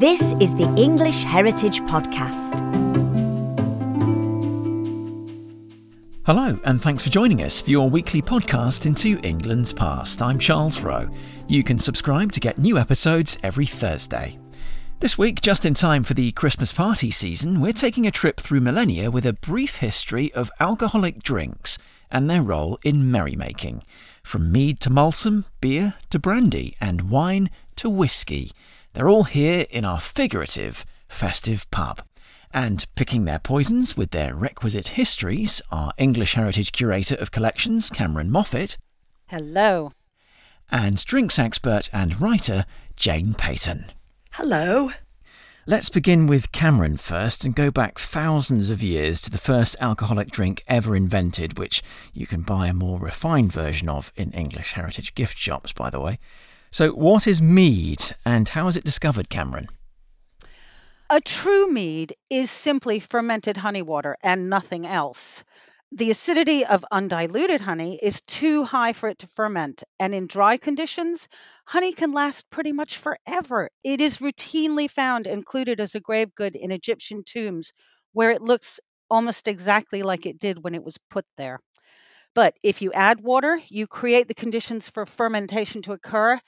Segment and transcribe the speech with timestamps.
[0.00, 2.58] This is the English Heritage Podcast.
[6.26, 10.20] Hello, and thanks for joining us for your weekly podcast into England's past.
[10.20, 11.08] I'm Charles Rowe.
[11.46, 14.36] You can subscribe to get new episodes every Thursday.
[14.98, 18.60] This week, just in time for the Christmas party season, we're taking a trip through
[18.60, 21.78] millennia with a brief history of alcoholic drinks
[22.10, 23.82] and their role in merrymaking.
[24.24, 28.50] From mead to mulsum, beer to brandy, and wine to whiskey.
[28.92, 32.02] They're all here in our figurative, festive pub.
[32.52, 38.30] And picking their poisons with their requisite histories are English Heritage Curator of Collections, Cameron
[38.30, 38.76] Moffett.
[39.28, 39.92] Hello.
[40.70, 42.64] And drinks expert and writer,
[42.96, 43.92] Jane Peyton.
[44.32, 44.90] Hello.
[45.66, 50.30] Let's begin with Cameron first and go back thousands of years to the first alcoholic
[50.30, 55.14] drink ever invented, which you can buy a more refined version of in English heritage
[55.14, 56.18] gift shops, by the way.
[56.70, 59.68] So, what is mead and how was it discovered, Cameron?
[61.08, 65.44] A true mead is simply fermented honey water and nothing else.
[65.94, 70.58] The acidity of undiluted honey is too high for it to ferment, and in dry
[70.58, 71.26] conditions,
[71.64, 73.70] honey can last pretty much forever.
[73.82, 77.72] It is routinely found included as a grave good in Egyptian tombs
[78.12, 78.78] where it looks
[79.08, 81.60] almost exactly like it did when it was put there.
[82.34, 86.40] But if you add water, you create the conditions for fermentation to occur,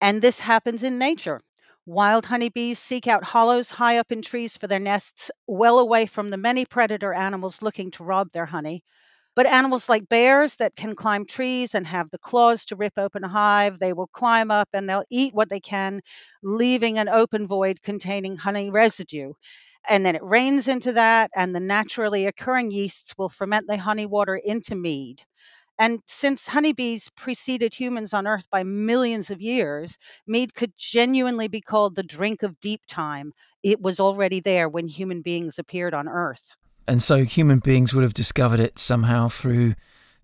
[0.00, 1.42] and this happens in nature.
[1.86, 6.28] Wild honeybees seek out hollows high up in trees for their nests, well away from
[6.30, 8.82] the many predator animals looking to rob their honey.
[9.36, 13.22] But animals like bears that can climb trees and have the claws to rip open
[13.22, 16.00] a hive, they will climb up and they'll eat what they can,
[16.42, 19.32] leaving an open void containing honey residue.
[19.88, 24.06] And then it rains into that, and the naturally occurring yeasts will ferment the honey
[24.06, 25.22] water into mead.
[25.82, 29.98] And since honeybees preceded humans on Earth by millions of years,
[30.28, 33.32] mead could genuinely be called the drink of deep time.
[33.64, 36.52] It was already there when human beings appeared on Earth.
[36.86, 39.74] And so human beings would have discovered it somehow through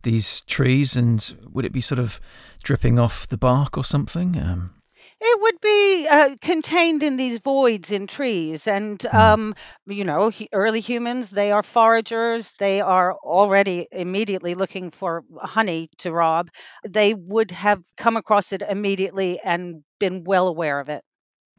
[0.03, 2.21] these trees, and would it be sort of
[2.63, 4.39] dripping off the bark or something?
[4.39, 4.78] Um,
[5.21, 8.67] it would be uh, contained in these voids in trees.
[8.67, 9.17] And, Hmm.
[9.17, 9.55] um,
[9.87, 12.53] you know, hu- early humans, they are foragers.
[12.59, 16.51] They are already immediately looking for honey to rob.
[16.87, 21.03] They would have come across it immediately and been well aware of it.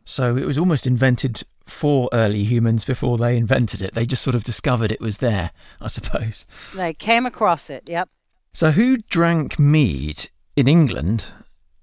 [0.05, 3.93] so it was almost invented for early humans before they invented it.
[3.93, 6.45] They just sort of discovered it was there, I suppose.
[6.75, 7.83] They came across it.
[7.87, 8.09] Yep.
[8.51, 11.31] So who drank mead in England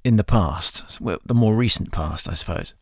[0.06, 1.00] in the past?
[1.00, 2.74] The more recent past, I suppose.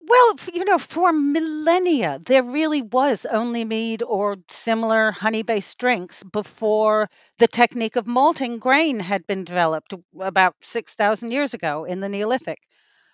[0.00, 6.22] Well, you know, for millennia, there really was only mead or similar honey based drinks
[6.22, 7.08] before
[7.38, 12.60] the technique of malting grain had been developed about 6,000 years ago in the Neolithic.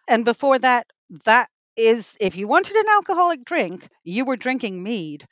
[0.08, 0.86] And before that,
[1.24, 5.26] that is, if you wanted an alcoholic drink, you were drinking mead.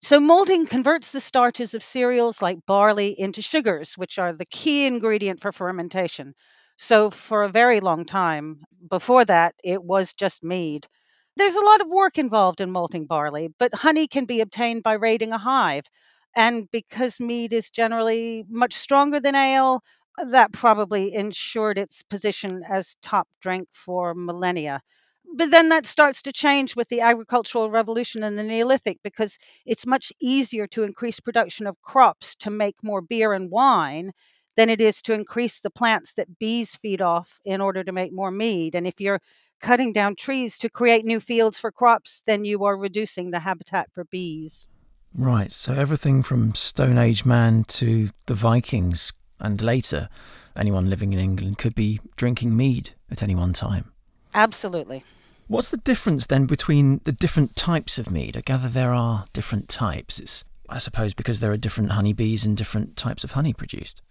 [0.00, 4.86] So, malting converts the starches of cereals like barley into sugars, which are the key
[4.86, 6.34] ingredient for fermentation.
[6.78, 10.86] So, for a very long time before that, it was just mead.
[11.36, 14.94] There's a lot of work involved in malting barley, but honey can be obtained by
[14.94, 15.84] raiding a hive.
[16.34, 19.82] And because mead is generally much stronger than ale,
[20.16, 24.80] that probably ensured its position as top drink for millennia.
[25.36, 29.86] But then that starts to change with the agricultural revolution in the Neolithic because it's
[29.86, 34.12] much easier to increase production of crops to make more beer and wine
[34.58, 38.12] than it is to increase the plants that bees feed off in order to make
[38.12, 38.74] more mead.
[38.74, 39.20] And if you're
[39.60, 43.88] cutting down trees to create new fields for crops, then you are reducing the habitat
[43.92, 44.66] for bees.
[45.14, 50.08] Right, so everything from Stone Age man to the Vikings and later,
[50.56, 53.92] anyone living in England could be drinking mead at any one time.
[54.34, 55.04] Absolutely.
[55.46, 58.36] What's the difference then between the different types of mead?
[58.36, 60.18] I gather there are different types.
[60.18, 64.02] It's, I suppose, because there are different honeybees and different types of honey produced.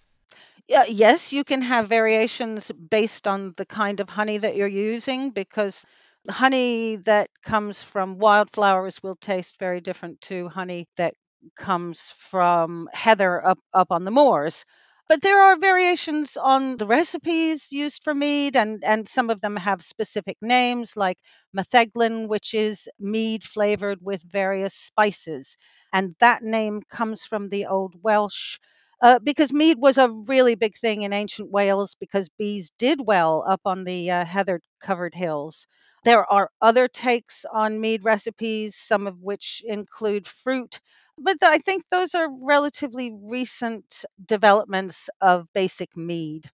[0.67, 5.31] Yeah, yes, you can have variations based on the kind of honey that you're using
[5.31, 5.85] because
[6.29, 11.13] honey that comes from wildflowers will taste very different to honey that
[11.55, 14.65] comes from heather up up on the moors.
[15.07, 19.55] But there are variations on the recipes used for mead, and, and some of them
[19.55, 21.17] have specific names like
[21.55, 25.57] metheglin, which is mead flavored with various spices.
[25.93, 28.59] And that name comes from the Old Welsh.
[28.99, 33.44] Uh, because mead was a really big thing in ancient Wales because bees did well
[33.47, 35.67] up on the uh, heather covered hills.
[36.03, 40.79] There are other takes on mead recipes, some of which include fruit,
[41.17, 46.45] but I think those are relatively recent developments of basic mead.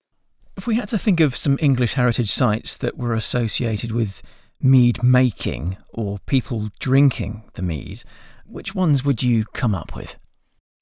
[0.57, 4.21] If we had to think of some English heritage sites that were associated with
[4.61, 8.03] mead making or people drinking the mead,
[8.45, 10.17] which ones would you come up with?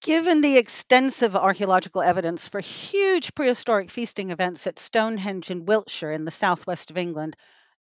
[0.01, 6.25] Given the extensive archaeological evidence for huge prehistoric feasting events at Stonehenge in Wiltshire in
[6.25, 7.35] the southwest of England,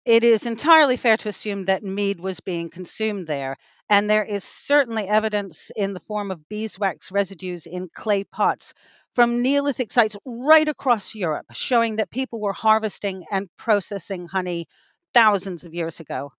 [0.05, 3.57] it is entirely fair to assume that mead was being consumed there,
[3.89, 8.75] and there is certainly evidence in the form of beeswax residues in clay pots
[9.15, 14.67] from Neolithic sites right across Europe, showing that people were harvesting and processing honey
[15.15, 16.33] thousands of years ago.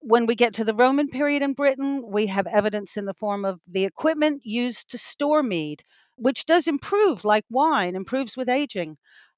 [0.00, 3.44] When we get to the Roman period in Britain, we have evidence in the form
[3.44, 5.82] of the equipment used to store mead,
[6.16, 8.96] which does improve like wine, improves with aging.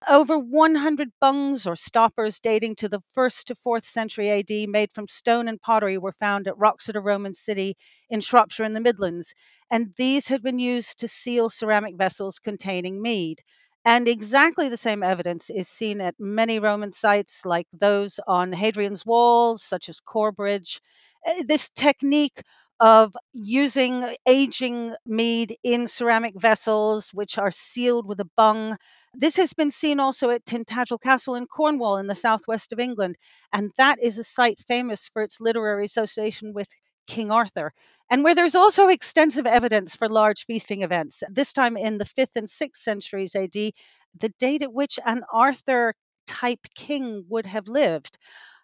[0.08, 5.08] Over 100 bungs or stoppers dating to the 1st to 4th century AD, made from
[5.08, 7.76] stone and pottery, were found at Wroxeter Roman city
[8.10, 9.34] in Shropshire in the Midlands,
[9.70, 13.40] and these had been used to seal ceramic vessels containing mead.
[13.84, 19.04] And exactly the same evidence is seen at many Roman sites like those on Hadrian's
[19.04, 20.80] Wall, such as Corbridge.
[21.26, 22.42] Eh, this technique
[22.78, 28.76] of using aging mead in ceramic vessels, which are sealed with a bung.
[29.12, 33.16] This has been seen also at Tintagel Castle in Cornwall in the southwest of England,
[33.52, 36.68] and that is a site famous for its literary association with
[37.10, 37.72] King Arthur,
[38.08, 42.36] and where there's also extensive evidence for large feasting events, this time in the 5th
[42.36, 45.92] and 6th centuries AD, the date at which an Arthur
[46.28, 48.16] type king would have lived.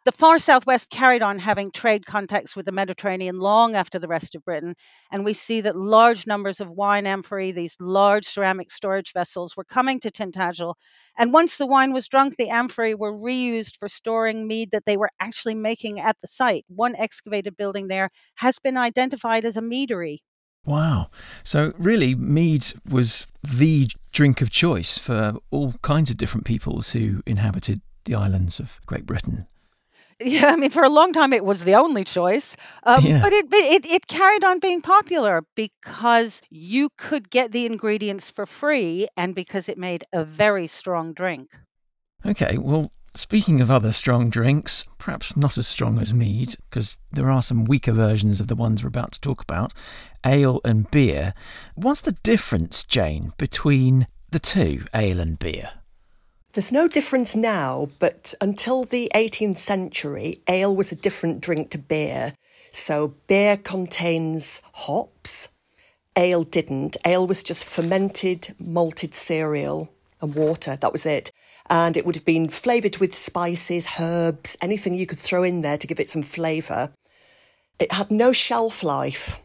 [0.06, 4.36] The far southwest carried on having trade contacts with the Mediterranean long after the rest
[4.36, 4.76] of Britain,
[5.10, 9.64] and we see that large numbers of wine amphorae, these large ceramic storage vessels, were
[9.64, 10.74] coming to Tintagel.
[11.18, 14.96] And once the wine was drunk, the amphorae were reused for storing mead that they
[14.96, 16.64] were actually making at the site.
[16.68, 20.18] One excavated building there has been identified as a meadery.
[20.64, 21.10] Wow.
[21.42, 27.24] So, really, mead was the drink of choice for all kinds of different peoples who
[27.26, 29.48] inhabited the islands of Great Britain.
[30.18, 33.20] Yeah, I mean, for a long time it was the only choice, um, Yeah.
[33.20, 38.30] but it, but it it carried on being popular because you could get the ingredients
[38.30, 41.50] for free, and because it made a very strong drink.
[42.24, 47.30] Okay, well, speaking of other strong drinks, perhaps not as strong as mead, because there
[47.30, 49.72] are some weaker versions of the ones we're about to talk about
[50.24, 51.34] ale and beer.
[51.74, 55.70] What's the difference, Jane, between the two, ale and beer?
[56.56, 61.78] There's no difference now, but until the 18th century, ale was a different drink to
[61.78, 62.32] beer.
[62.70, 65.50] So beer contains hops,
[66.16, 66.96] ale didn't.
[67.04, 69.92] Ale was just fermented malted cereal
[70.22, 71.30] and water, that was it.
[71.68, 75.76] And it would have been flavoured with spices, herbs, anything you could throw in there
[75.76, 76.90] to give it some flavour.
[77.78, 79.40] It had no shelf life.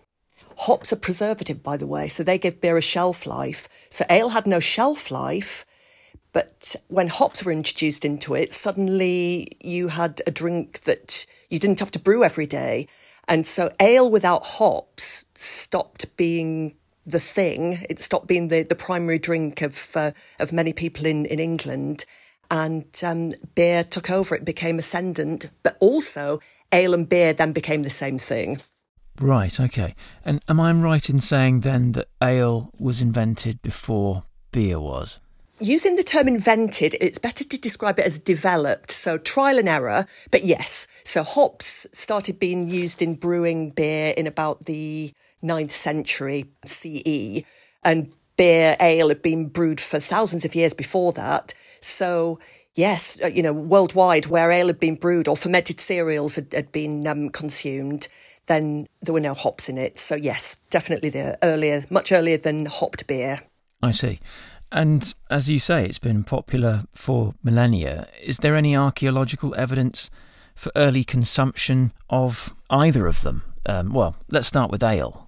[0.60, 3.68] Hops are preservative, by the way, so they give beer a shelf life.
[3.90, 5.66] So ale had no shelf life.
[6.34, 11.80] But when hops were introduced into it, suddenly you had a drink that you didn't
[11.80, 12.88] have to brew every day.
[13.28, 17.80] And so ale without hops stopped being the thing.
[17.90, 22.06] It stopped being the, the primary drink of uh, of many people in, in England.
[22.50, 24.36] And um, beer took over.
[24.36, 25.50] It became ascendant.
[25.64, 26.40] But also,
[26.72, 28.62] ale and beer then became the same thing.
[29.20, 29.96] Right, okay.
[30.26, 35.20] And am I right in saying then that ale was invented before beer was?
[35.62, 38.90] Using the term invented, it's better to describe it as developed.
[38.90, 40.88] So trial and error, but yes.
[41.04, 45.14] So hops started being used in brewing beer in about the
[45.44, 47.44] 9th century CE,
[47.84, 51.54] and beer, ale had been brewed for thousands of years before that.
[51.80, 52.40] So
[52.74, 56.72] yes, uh, you know, worldwide where ale had been brewed or fermented cereals had, had
[56.72, 58.08] been um, consumed,
[58.48, 60.00] then there were no hops in it.
[60.00, 63.42] So yes, definitely the earlier, much earlier than hopped beer.
[63.84, 64.20] I see.
[64.72, 68.08] And as you say, it's been popular for millennia.
[68.24, 70.10] Is there any archaeological evidence
[70.56, 73.44] for early consumption of either of them?
[73.66, 75.28] Um, well, let's start with ale.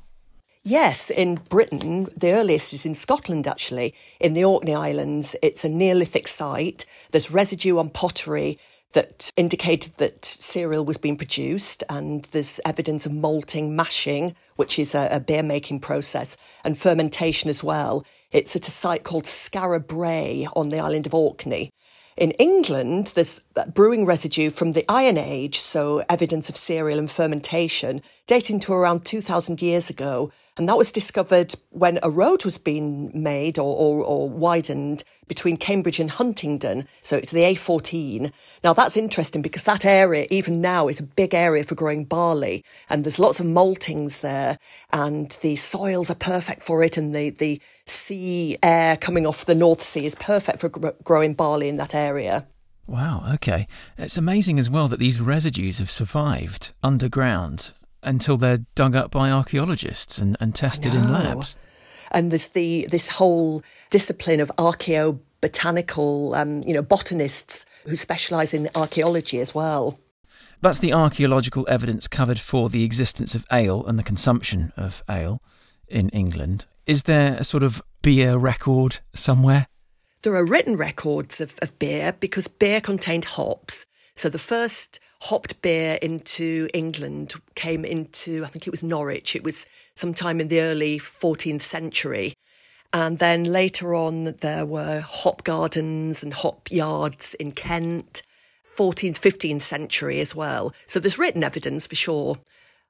[0.65, 5.35] Yes, in Britain, the earliest is in Scotland actually, in the Orkney Islands.
[5.41, 6.85] It's a Neolithic site.
[7.12, 8.57] There's residue on pottery
[8.93, 14.95] that indicated that cereal was being produced, and there's evidence of malting, mashing, which is
[14.95, 18.05] a, a beer making process, and fermentation as well.
[18.34, 21.70] It's at a site called Skara Brae on the island of Orkney.
[22.18, 23.42] In England, there's
[23.74, 29.06] brewing residue from the Iron Age, so evidence of cereal and fermentation, dating to around
[29.06, 30.32] 2,000 years ago.
[30.55, 35.57] And that was discovered when a road was being made or, or, or, widened between
[35.57, 36.88] Cambridge and Huntingdon.
[37.01, 38.31] So it's the A14.
[38.63, 42.63] Now that's interesting because that area, even now, is a big area for growing barley.
[42.88, 44.60] And there's lots of maltings there
[44.91, 46.98] and the soils are perfect for it.
[46.98, 51.33] And the, the sea air coming off the North Sea is perfect for gr- growing
[51.33, 52.45] barley in that area.
[52.86, 53.65] Wow, okay.
[53.98, 57.72] It's amazing as well that these residues have survived underground
[58.03, 61.55] until they're dug up by archaeologists and, and tested in labs.
[62.12, 68.69] And there's the this whole discipline of archaeobotanical, um, you know, botanists who specialise in
[68.75, 70.00] archaeology as well.
[70.62, 75.41] That's the archaeological evidence covered for the existence of ale and the consumption of ale
[75.88, 76.65] in England.
[76.86, 79.67] Is there a sort of beer record somewhere?
[80.22, 83.86] There are written records of, of beer because beer contained hops.
[84.15, 89.36] So the first hopped beer into England came into, I think it was Norwich.
[89.36, 92.34] It was sometime in the early 14th century.
[92.92, 98.24] And then later on, there were hop gardens and hop yards in Kent,
[98.77, 100.74] 14th, 15th century as well.
[100.88, 102.38] So there's written evidence for sure.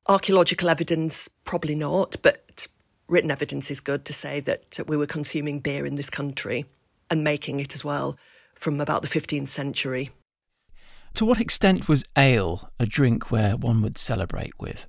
[0.07, 2.67] Archaeological evidence, probably not, but
[3.07, 6.65] written evidence is good to say that we were consuming beer in this country
[7.11, 8.17] and making it as well
[8.55, 10.09] from about the 15th century.
[11.15, 14.87] To what extent was ale a drink where one would celebrate with?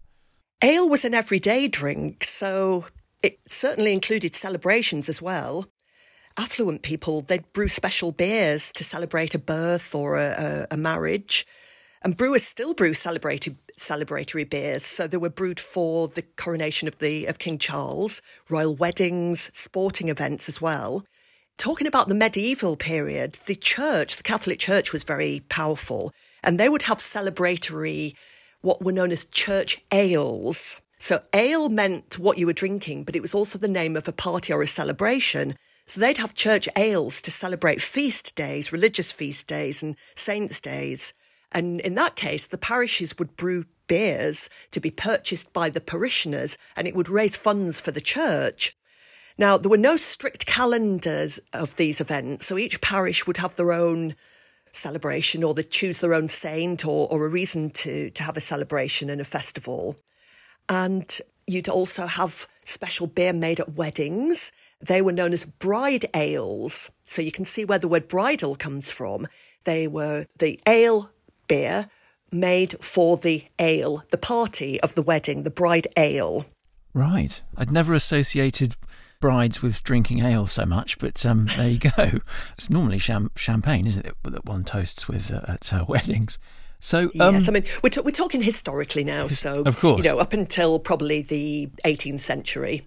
[0.62, 2.86] Ale was an everyday drink, so
[3.22, 5.66] it certainly included celebrations as well.
[6.38, 11.46] Affluent people, they'd brew special beers to celebrate a birth or a, a, a marriage.
[12.02, 14.84] And brewers still brew celebratory, celebratory beers.
[14.84, 20.08] So they were brewed for the coronation of the of King Charles, royal weddings, sporting
[20.08, 21.04] events as well
[21.56, 26.68] talking about the medieval period, the church, the Catholic Church was very powerful, and they
[26.68, 28.14] would have celebratory,
[28.60, 30.80] what were known as church ales.
[30.98, 34.12] So, ale meant what you were drinking, but it was also the name of a
[34.12, 35.54] party or a celebration.
[35.86, 41.12] So, they'd have church ales to celebrate feast days, religious feast days, and saints' days.
[41.52, 46.58] And in that case, the parishes would brew beers to be purchased by the parishioners,
[46.76, 48.72] and it would raise funds for the church.
[49.36, 53.72] Now, there were no strict calendars of these events, so each parish would have their
[53.72, 54.14] own
[54.72, 58.40] celebration or they'd choose their own saint or, or a reason to, to have a
[58.40, 59.96] celebration and a festival.
[60.68, 64.52] And you'd also have special beer made at weddings.
[64.80, 66.90] They were known as bride ales.
[67.04, 69.26] So you can see where the word bridal comes from.
[69.64, 71.10] They were the ale
[71.48, 71.88] beer
[72.32, 76.46] made for the ale, the party of the wedding, the bride ale.
[76.92, 77.42] Right.
[77.56, 78.76] I'd never associated
[79.24, 82.20] brides with drinking ale so much, but um, there you go.
[82.58, 86.38] It's normally cham- champagne, isn't it, that one toasts with uh, at uh, weddings.
[86.78, 90.04] So um, yes, I mean we're, t- we're talking historically now, so of course, you
[90.04, 92.82] know, up until probably the 18th century.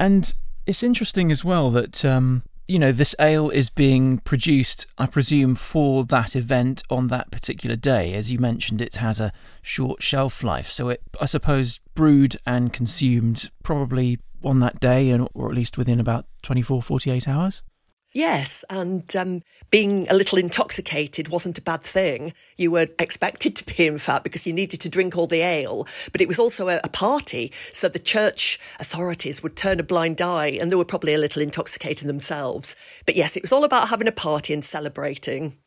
[0.00, 0.34] And
[0.66, 5.54] it's interesting as well that um, you know this ale is being produced, I presume,
[5.54, 8.14] for that event on that particular day.
[8.14, 9.32] As you mentioned, it has a
[9.62, 15.28] short shelf life, so it, I suppose, brewed and consumed probably on that day, and
[15.34, 17.62] or at least within about 24, 48 hours?
[18.14, 22.32] Yes, and um, being a little intoxicated wasn't a bad thing.
[22.56, 25.86] You were expected to be, in fact, because you needed to drink all the ale.
[26.10, 30.22] But it was also a, a, party, so the church authorities would turn a blind
[30.22, 32.76] eye, and they were probably a little intoxicated themselves.
[33.04, 35.58] But yes, it was all about having a party and celebrating.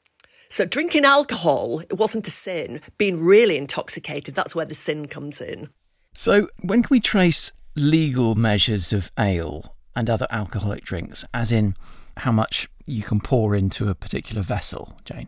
[0.50, 2.82] So drinking alcohol, it wasn't a sin.
[2.98, 5.70] Being really intoxicated, that's where the sin comes in.
[6.13, 11.75] So when can we trace legal measures of ale and other alcoholic drinks, as in
[12.18, 15.28] how much you can pour into a particular vessel, Jane?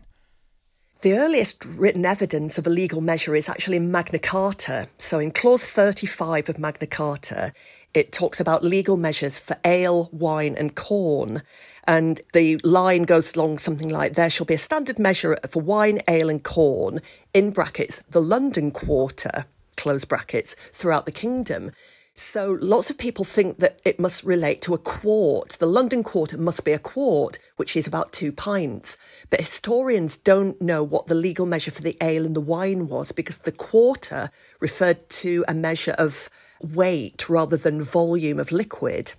[1.02, 4.88] The earliest written evidence of a legal measure is actually in Magna Carta.
[4.96, 7.52] So, in Clause 35 of Magna Carta,
[7.92, 11.42] it talks about legal measures for ale, wine, and corn.
[11.86, 16.00] And the line goes along something like there shall be a standard measure for wine,
[16.08, 17.00] ale, and corn,
[17.34, 19.44] in brackets, the London quarter,
[19.76, 21.70] close brackets, throughout the kingdom.
[22.16, 25.56] So lots of people think that it must relate to a quart.
[25.58, 28.96] The London quarter must be a quart, which is about two pints.
[29.30, 33.10] But historians don't know what the legal measure for the ale and the wine was
[33.10, 34.30] because the quarter
[34.60, 36.30] referred to a measure of
[36.60, 39.14] weight rather than volume of liquid.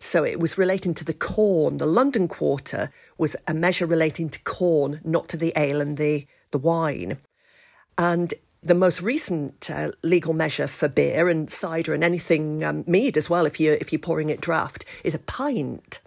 [0.00, 1.76] So it was relating to the corn.
[1.76, 6.26] The London quarter was a measure relating to corn, not to the ale and the,
[6.50, 7.18] the wine.
[7.96, 13.16] And the most recent uh, legal measure for beer and cider and anything um, mead
[13.16, 16.00] as well, if you if you're pouring it draft, is a pint.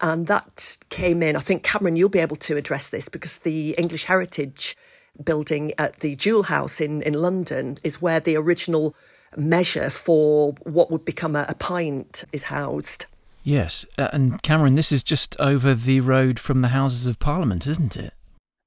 [0.00, 1.36] And that came in.
[1.36, 4.76] I think, Cameron, you'll be able to address this because the English Heritage
[5.22, 8.96] building at the Jewel House in, in London is where the original
[9.36, 13.06] measure for what would become a, a pint is housed.
[13.44, 17.66] Yes, uh, and Cameron, this is just over the road from the Houses of Parliament,
[17.66, 18.14] isn't it?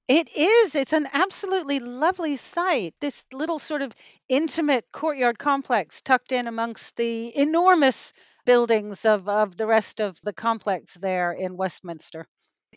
[0.07, 0.75] It is.
[0.75, 2.93] It's an absolutely lovely site.
[3.01, 3.91] This little sort of
[4.29, 8.13] intimate courtyard complex tucked in amongst the enormous
[8.45, 12.27] buildings of, of the rest of the complex there in Westminster.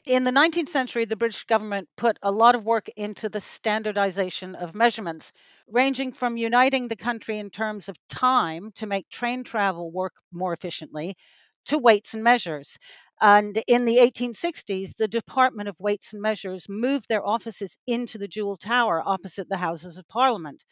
[0.07, 4.55] In the 19th century, the British government put a lot of work into the standardization
[4.55, 5.33] of measurements,
[5.67, 10.55] ranging from uniting the country in terms of time to make train travel work more
[10.55, 11.15] efficiently
[11.69, 12.79] to weights and measures.
[13.21, 18.29] And in the 1860s, the Department of Weights and Measures moved their offices into the
[18.29, 20.63] Jewel Tower opposite the Houses of Parliament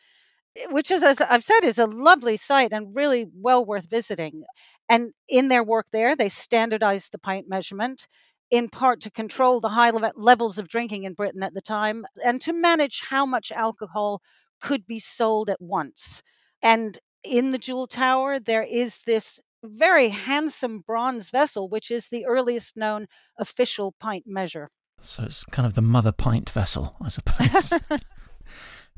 [0.70, 4.44] which is as I've said is a lovely site and really well worth visiting.
[4.88, 8.06] And in their work there, they standardized the pint measurement
[8.50, 12.40] in part to control the high levels of drinking in Britain at the time and
[12.42, 14.22] to manage how much alcohol
[14.60, 16.22] could be sold at once.
[16.62, 22.26] And in the Jewel Tower, there is this very handsome bronze vessel, which is the
[22.26, 23.06] earliest known
[23.38, 24.70] official pint measure.
[25.00, 27.72] So it's kind of the mother pint vessel, I suppose.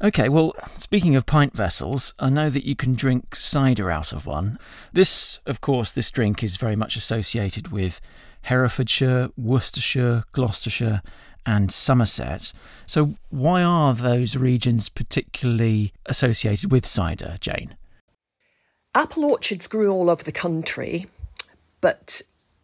[0.00, 4.26] Okay, well, speaking of pint vessels, I know that you can drink cider out of
[4.26, 4.56] one.
[4.92, 8.00] This, of course, this drink is very much associated with
[8.42, 11.02] Herefordshire, Worcestershire, Gloucestershire,
[11.44, 12.52] and Somerset.
[12.86, 17.74] So, why are those regions particularly associated with cider, Jane?
[18.98, 21.06] Apple orchards grew all over the country,
[21.80, 22.20] but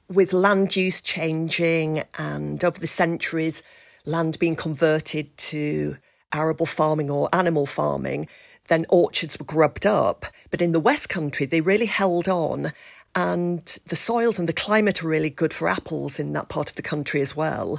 [0.08, 3.62] with land use changing and over the centuries,
[4.04, 5.96] land being converted to
[6.34, 8.26] arable farming or animal farming,
[8.66, 10.26] then orchards were grubbed up.
[10.50, 12.72] But in the West Country, they really held on.
[13.14, 16.74] And the soils and the climate are really good for apples in that part of
[16.74, 17.78] the country as well.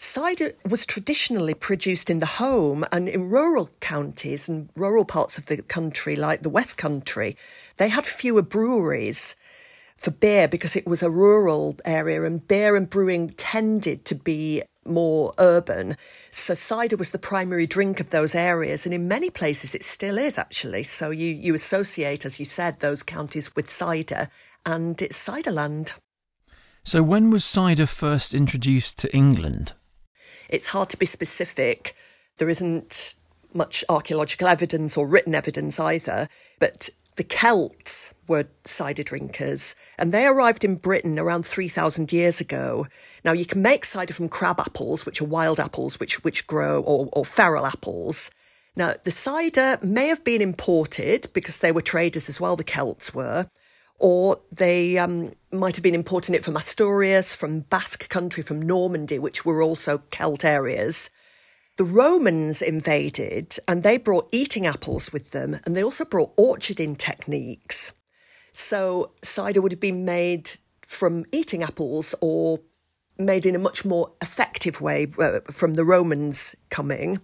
[0.00, 5.46] Cider was traditionally produced in the home and in rural counties and rural parts of
[5.46, 7.36] the country, like the West Country,
[7.78, 9.36] they had fewer breweries
[9.96, 14.62] for beer because it was a rural area and beer and brewing tended to be
[14.86, 15.96] more urban.
[16.30, 20.18] So cider was the primary drink of those areas, and in many places it still
[20.18, 20.84] is actually.
[20.84, 24.28] So you you associate, as you said, those counties with cider,
[24.64, 25.92] and it's ciderland.
[26.84, 29.74] So when was cider first introduced to England?
[30.48, 31.94] It's hard to be specific.
[32.38, 33.14] There isn't
[33.52, 40.24] much archaeological evidence or written evidence either, but the Celts were cider drinkers, and they
[40.24, 42.86] arrived in Britain around 3,000 years ago.
[43.24, 46.80] Now, you can make cider from crab apples, which are wild apples which, which grow,
[46.80, 48.30] or, or feral apples.
[48.76, 53.12] Now, the cider may have been imported because they were traders as well, the Celts
[53.12, 53.48] were,
[53.98, 59.18] or they um, might have been importing it from Asturias, from Basque country, from Normandy,
[59.18, 61.10] which were also Celt areas.
[61.78, 66.98] The Romans invaded and they brought eating apples with them and they also brought orcharding
[66.98, 67.92] techniques.
[68.50, 70.50] So cider would have been made
[70.84, 72.58] from eating apples or
[73.16, 77.20] made in a much more effective way uh, from the Romans coming.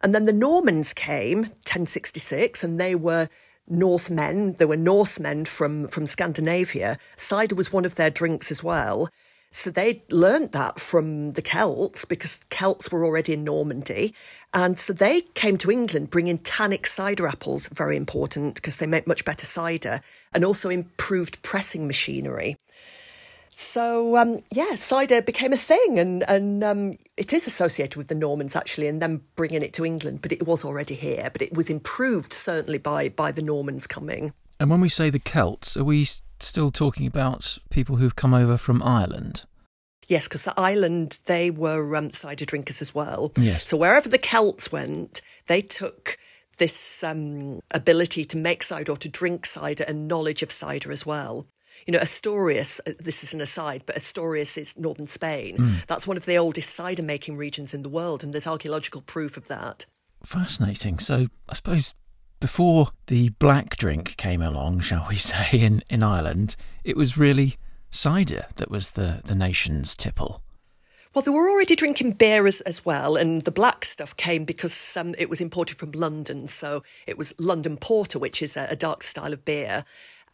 [0.00, 3.28] And then the Normans came, 1066, and they were
[3.68, 6.96] Northmen, they were Norsemen from, from Scandinavia.
[7.16, 9.10] Cider was one of their drinks as well.
[9.50, 14.14] So they learned that from the Celts because Celts were already in Normandy.
[14.52, 19.06] And so they came to England bringing tannic cider apples, very important because they make
[19.06, 20.00] much better cider,
[20.32, 22.56] and also improved pressing machinery.
[23.50, 28.14] So um, yeah, cider became a thing, and and um, it is associated with the
[28.14, 30.20] Normans actually, and them bringing it to England.
[30.22, 34.32] But it was already here, but it was improved certainly by by the Normans coming.
[34.60, 36.06] And when we say the Celts, are we
[36.40, 39.44] still talking about people who've come over from Ireland?
[40.08, 43.32] Yes, because the island, they were um, cider drinkers as well.
[43.36, 43.68] Yes.
[43.68, 46.16] So wherever the Celts went, they took
[46.58, 51.04] this um, ability to make cider or to drink cider and knowledge of cider as
[51.04, 51.46] well.
[51.86, 55.56] You know, Asturias, uh, this is an aside, but Asturias is northern Spain.
[55.56, 55.86] Mm.
[55.86, 59.36] That's one of the oldest cider making regions in the world, and there's archaeological proof
[59.36, 59.86] of that.
[60.24, 60.98] Fascinating.
[60.98, 61.94] So I suppose
[62.40, 67.56] before the black drink came along, shall we say, in, in Ireland, it was really
[67.90, 70.42] cider that was the, the nation's tipple.
[71.14, 74.96] Well, they were already drinking beer as, as well, and the black stuff came because
[74.96, 76.46] um, it was imported from London.
[76.48, 79.84] So it was London Porter, which is a, a dark style of beer.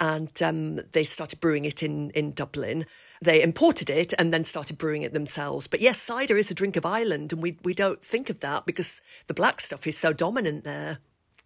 [0.01, 2.85] And um, they started brewing it in, in Dublin.
[3.23, 5.69] They imported it and then started brewing it themselves.
[5.69, 8.67] But yes, cider is a drink of Ireland, and we, we don't think of that
[8.67, 10.99] because the black stuff is so dominant there.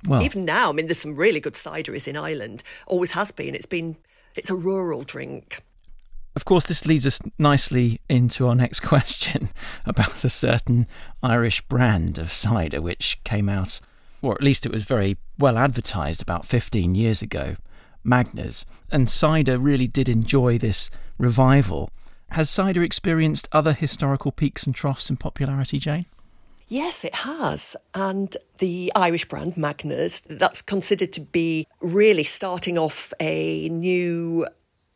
[0.07, 2.63] Well, even now, I mean, there's some really good cideries in Ireland.
[2.87, 3.55] Always has been.
[3.55, 3.97] It's been.
[4.37, 5.61] It's a rural drink.
[6.37, 9.49] of course, this leads us nicely into our next question
[9.85, 10.87] about a certain
[11.23, 13.81] Irish brand of cider which came out,
[14.23, 17.57] or at least it was very well advertised about 15 years ago,
[18.07, 18.65] Magners.
[18.93, 21.91] And cider really did enjoy this revival.
[22.31, 26.07] Has cider experienced other historical peaks and troughs in popularity, Jane?
[26.69, 27.77] Yes, it has.
[27.95, 34.47] And the Irish brand, Magners, that's considered to be really starting off a new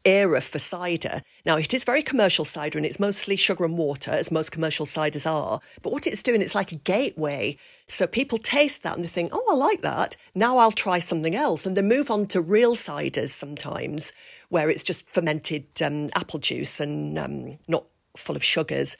[0.05, 1.23] era for cider.
[1.47, 4.85] Now, it is very commercial cider and it's mostly sugar and water, as most commercial
[4.85, 5.61] ciders are.
[5.81, 7.57] But what it's doing, it's like a gateway.
[7.87, 10.17] So people taste that and they think, oh, I like that.
[10.35, 11.65] Now I'll try something else.
[11.65, 14.13] And they move on to real ciders sometimes,
[14.51, 18.99] where it's just fermented um, apple juice and um, not full of sugars.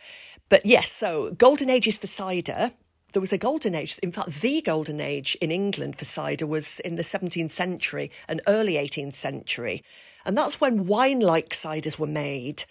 [0.53, 2.73] But yes, so golden ages for cider.
[3.15, 6.79] There was a golden age, in fact, the golden age in England for cider was
[6.81, 9.83] in the 17th century and early 18th century.
[10.27, 12.65] And that's when wine like ciders were made.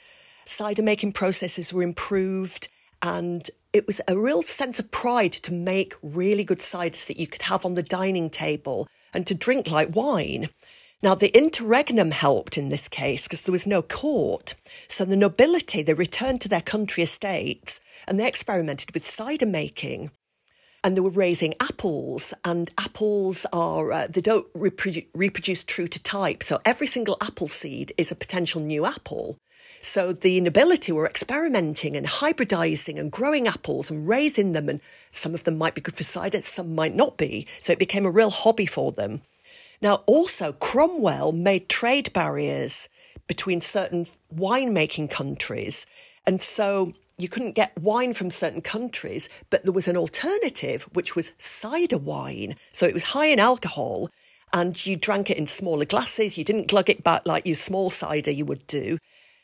[0.46, 2.68] Cider making processes were improved,
[3.02, 7.26] and it was a real sense of pride to make really good ciders that you
[7.26, 10.50] could have on the dining table and to drink like wine.
[11.04, 14.54] Now, the interregnum helped in this case because there was no court.
[14.88, 20.12] So the nobility, they returned to their country estates and they experimented with cider making.
[20.84, 26.02] And they were raising apples, and apples are, uh, they don't reprodu- reproduce true to
[26.02, 26.42] type.
[26.42, 29.38] So every single apple seed is a potential new apple.
[29.80, 35.36] So the nobility were experimenting and hybridizing and growing apples and raising them, and some
[35.36, 37.46] of them might be good for cider, some might not be.
[37.60, 39.22] So it became a real hobby for them.
[39.82, 42.88] Now, also, Cromwell made trade barriers
[43.28, 45.88] between certain winemaking countries.
[46.26, 51.16] And so you couldn't get wine from certain countries, but there was an alternative, which
[51.16, 52.56] was cider wine.
[52.72, 54.10] So it was high in alcohol
[54.54, 56.38] and you drank it in smaller glasses.
[56.38, 58.98] You didn't glug it back like your small cider you would do.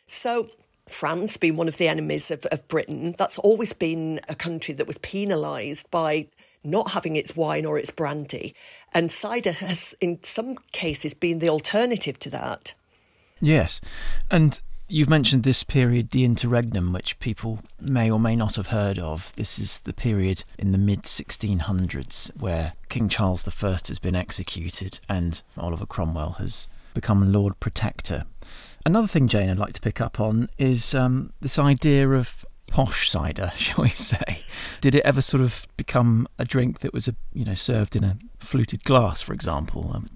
[0.06, 0.50] So
[0.88, 4.88] France, being one of the enemies of, of Britain, that's always been a country that
[4.88, 6.28] was penalised by
[6.64, 8.56] not having its wine or its brandy.
[8.98, 12.74] And cider has, in some cases, been the alternative to that.
[13.40, 13.80] Yes.
[14.32, 18.98] And you've mentioned this period, the interregnum, which people may or may not have heard
[18.98, 19.36] of.
[19.36, 25.00] This is the period in the mid 1600s where King Charles I has been executed
[25.08, 28.24] and Oliver Cromwell has become Lord Protector.
[28.84, 33.10] Another thing, Jane, I'd like to pick up on is um, this idea of posh
[33.10, 34.44] cider, shall we say?
[34.82, 38.04] Did it ever sort of become a drink that was, a, you know, served in
[38.04, 39.92] a fluted glass, for example?
[39.94, 40.08] Um,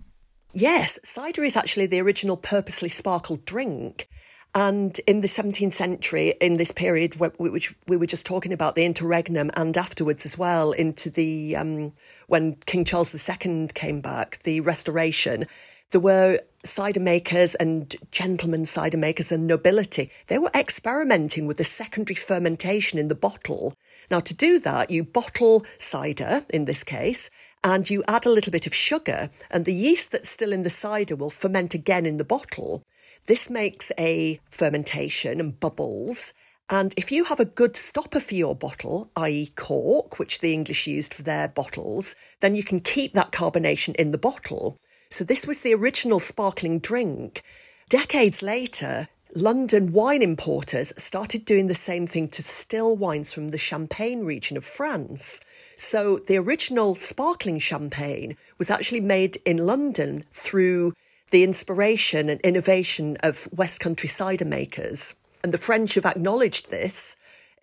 [0.54, 4.08] yes, cider is actually the original purposely sparkled drink.
[4.54, 8.84] And in the 17th century, in this period which we were just talking about, the
[8.84, 11.94] interregnum, and afterwards as well, into the um,
[12.28, 15.46] when King Charles II came back, the Restoration,
[15.92, 20.12] there were cider makers and gentlemen cider makers and nobility.
[20.28, 23.74] They were experimenting with the secondary fermentation in the bottle.
[24.10, 27.30] Now, to do that, you bottle cider in this case,
[27.64, 30.70] and you add a little bit of sugar, and the yeast that's still in the
[30.70, 32.84] cider will ferment again in the bottle.
[33.28, 36.34] This makes a fermentation and bubbles.
[36.70, 40.88] And if you have a good stopper for your bottle, i.e., cork, which the English
[40.88, 44.78] used for their bottles, then you can keep that carbonation in the bottle.
[45.12, 47.44] So this was the original sparkling drink.
[47.90, 53.58] Decades later, London wine importers started doing the same thing to still wines from the
[53.58, 55.42] Champagne region of France.
[55.76, 60.94] So the original sparkling champagne was actually made in London through
[61.32, 65.14] the inspiration and innovation of West Country cider makers.
[65.44, 67.18] And the French have acknowledged this.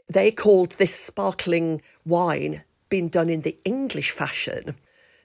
[0.07, 4.77] They called this sparkling wine being done in the English fashion.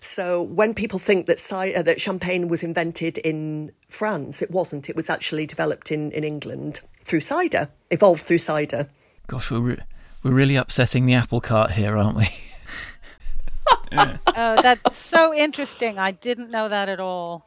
[0.03, 4.89] So when people think that uh, that champagne was invented in France, it wasn't.
[4.89, 8.89] It was actually developed in, in England through cider, evolved through cider.
[9.27, 9.79] Gosh, we're re-
[10.21, 12.27] we're really upsetting the apple cart here, aren't we?
[13.91, 14.17] yeah.
[14.35, 15.99] Oh, that's so interesting.
[15.99, 17.45] I didn't know that at all.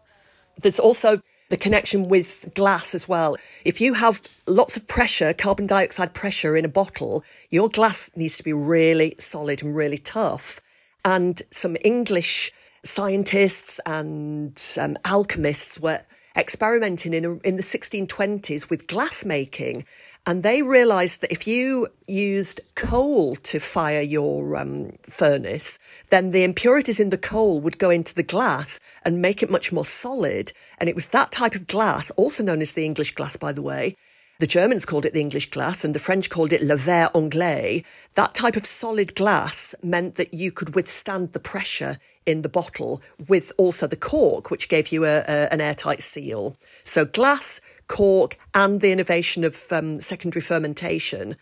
[0.56, 3.36] There's also the connection with glass as well.
[3.64, 8.36] If you have lots of pressure, carbon dioxide pressure in a bottle, your glass needs
[8.38, 10.60] to be really solid and really tough
[11.06, 16.02] and some English scientists and um, alchemists were
[16.36, 19.86] experimenting in, a, in the 1620s with glass making.
[20.26, 25.78] And they realized that if you used coal to fire your um, furnace,
[26.10, 29.72] then the impurities in the coal would go into the glass and make it much
[29.72, 30.50] more solid.
[30.78, 33.62] And it was that type of glass, also known as the English glass, by the
[33.62, 33.94] way,
[34.38, 37.82] The Germans called it the English glass and the French called it le verre anglais.
[38.14, 41.96] That type of solid glass meant that you could withstand the pressure
[42.26, 46.58] in the bottle with also the cork, which gave you a, a, an airtight seal.
[46.84, 51.36] So glass, cork, and the innovation of um, secondary fermentation,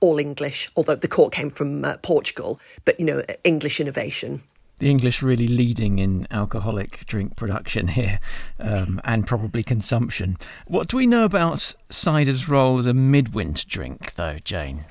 [0.00, 4.40] all English, although the cork came from uh, Portugal, but you know, English innovation
[4.82, 8.18] the English really leading in alcoholic drink production here
[8.58, 10.36] um, and probably consumption.
[10.66, 14.84] What do we know about cider's role as a midwinter drink, though, Jane?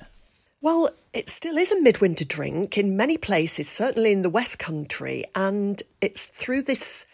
[0.61, 5.25] Well, it still is a midwinter drink in many places, certainly in the West Country,
[5.35, 7.05] and it's through this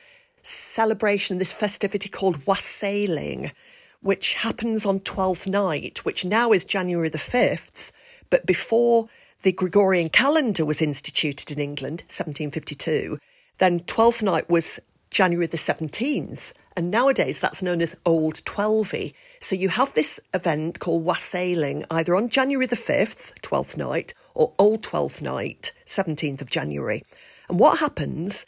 [0.43, 3.53] celebration, this festivity called wassailing,
[4.01, 7.91] which happens on Twelfth Night, which now is January the 5th,
[8.29, 9.09] but before
[9.43, 13.19] the Gregorian calendar was instituted in England, 1752.
[13.59, 19.13] Then Twelfth Night was January the 17th, and nowadays that's known as Old Twelvey.
[19.39, 24.53] So you have this event called Wassailing either on January the 5th, Twelfth Night, or
[24.59, 27.03] Old Twelfth Night, 17th of January.
[27.49, 28.45] And what happens?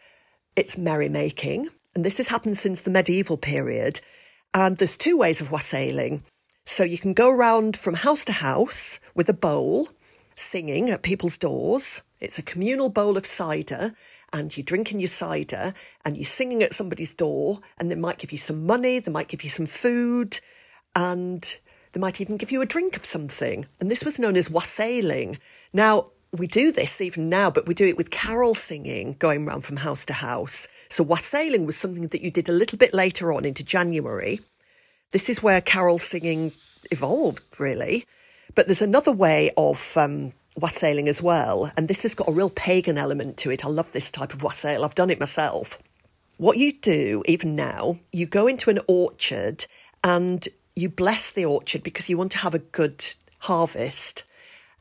[0.55, 4.01] It's merrymaking, and this has happened since the medieval period.
[4.53, 6.23] And there's two ways of wassailing.
[6.65, 9.89] So you can go around from house to house with a bowl,
[10.39, 12.01] singing at people's doors.
[12.19, 13.93] It's a communal bowl of cider,
[14.31, 15.73] and you're drinking your cider
[16.05, 19.27] and you're singing at somebody's door, and they might give you some money, they might
[19.27, 20.39] give you some food,
[20.95, 21.59] and
[21.93, 23.65] they might even give you a drink of something.
[23.79, 25.39] And this was known as wassailing.
[25.73, 29.65] Now, we do this even now, but we do it with carol singing going round
[29.65, 30.67] from house to house.
[30.87, 34.39] So wassailing was something that you did a little bit later on into January.
[35.11, 36.51] This is where carol singing
[36.91, 38.05] evolved, really.
[38.55, 42.49] But there's another way of um, wassailing as well, and this has got a real
[42.49, 43.63] pagan element to it.
[43.63, 44.83] I love this type of wassail.
[44.83, 45.77] I've done it myself.
[46.37, 49.65] What you do, even now, you go into an orchard
[50.03, 53.03] and you bless the orchard because you want to have a good
[53.39, 54.23] harvest.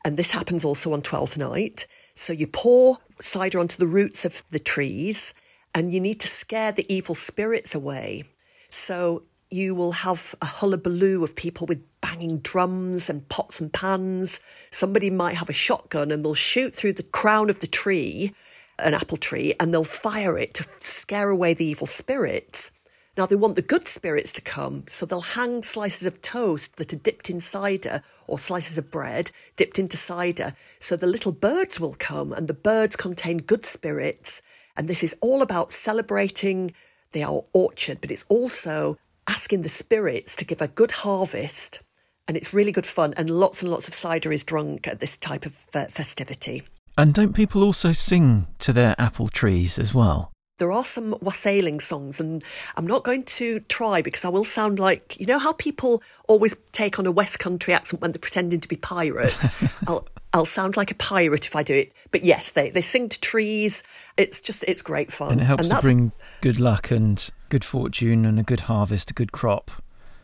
[0.05, 1.85] And this happens also on Twelfth Night.
[2.15, 5.33] So you pour cider onto the roots of the trees
[5.75, 8.23] and you need to scare the evil spirits away.
[8.69, 14.41] So you will have a hullabaloo of people with banging drums and pots and pans.
[14.69, 18.33] Somebody might have a shotgun and they'll shoot through the crown of the tree,
[18.77, 22.71] an apple tree, and they'll fire it to scare away the evil spirits.
[23.17, 26.93] Now, they want the good spirits to come, so they'll hang slices of toast that
[26.93, 30.53] are dipped in cider or slices of bread dipped into cider.
[30.77, 34.41] So the little birds will come, and the birds contain good spirits.
[34.77, 36.71] And this is all about celebrating
[37.11, 38.97] the our orchard, but it's also
[39.29, 41.81] asking the spirits to give a good harvest.
[42.27, 45.17] And it's really good fun, and lots and lots of cider is drunk at this
[45.17, 46.63] type of uh, festivity.
[46.97, 50.31] And don't people also sing to their apple trees as well?
[50.59, 52.43] There are some wassailing songs, and
[52.77, 56.55] I'm not going to try because I will sound like you know how people always
[56.71, 59.49] take on a West Country accent when they're pretending to be pirates.
[59.87, 61.91] I'll I'll sound like a pirate if I do it.
[62.11, 63.83] But yes, they, they sing to trees.
[64.17, 65.33] It's just it's great fun.
[65.33, 69.11] And it helps and to bring good luck and good fortune and a good harvest,
[69.11, 69.71] a good crop.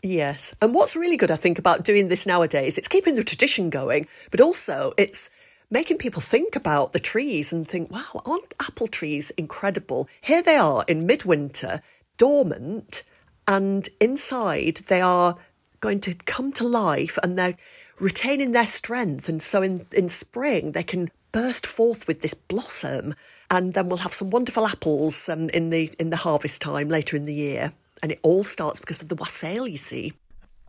[0.02, 0.54] Yes.
[0.62, 4.06] And what's really good, I think, about doing this nowadays, it's keeping the tradition going,
[4.30, 5.30] but also it's
[5.70, 10.08] making people think about the trees and think, wow, aren't apple trees incredible?
[10.20, 11.82] Here they are in midwinter,
[12.16, 13.02] dormant,
[13.48, 15.36] and inside they are
[15.80, 17.56] going to come to life and they're
[17.98, 19.28] retaining their strength.
[19.28, 23.14] And so in, in spring, they can burst forth with this blossom.
[23.50, 27.16] And then we'll have some wonderful apples um, in the in the harvest time later
[27.16, 27.72] in the year.
[28.02, 30.12] And it all starts because of the wassail, you see.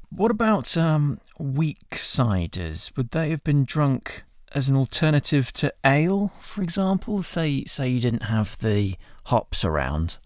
[0.10, 2.96] What about um, weak ciders?
[2.96, 7.22] Would they have been drunk as an alternative to ale, for example?
[7.22, 10.18] Say, say you didn't have the hops around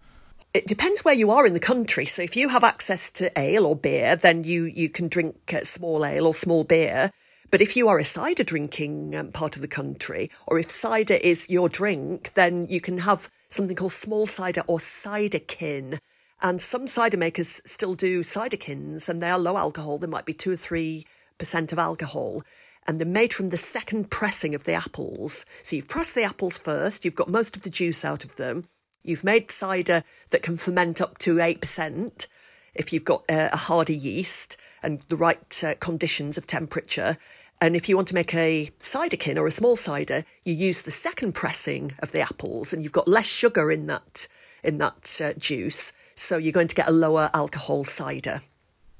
[0.54, 2.04] it depends where you are in the country.
[2.04, 5.62] So if you have access to ale or beer, then you, you can drink uh,
[5.62, 7.10] small ale or small beer.
[7.50, 11.14] But if you are a cider drinking um, part of the country, or if cider
[11.14, 15.98] is your drink, then you can have something called small cider or ciderkin.
[16.42, 19.98] And some cider makers still do ciderkins, and they are low alcohol.
[19.98, 21.06] There might be two or three
[21.38, 22.42] percent of alcohol.
[22.86, 25.46] And they're made from the second pressing of the apples.
[25.62, 28.68] So you've pressed the apples first, you've got most of the juice out of them.
[29.04, 32.26] You've made cider that can ferment up to 8%
[32.74, 37.18] if you've got a, a hardy yeast and the right uh, conditions of temperature.
[37.60, 40.90] And if you want to make a ciderkin or a small cider, you use the
[40.90, 44.26] second pressing of the apples and you've got less sugar in that,
[44.64, 45.92] in that uh, juice.
[46.14, 48.40] So you're going to get a lower alcohol cider.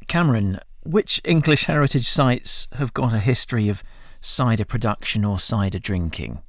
[0.07, 3.83] Cameron, which English heritage sites have got a history of
[4.21, 6.43] cider production or cider drinking?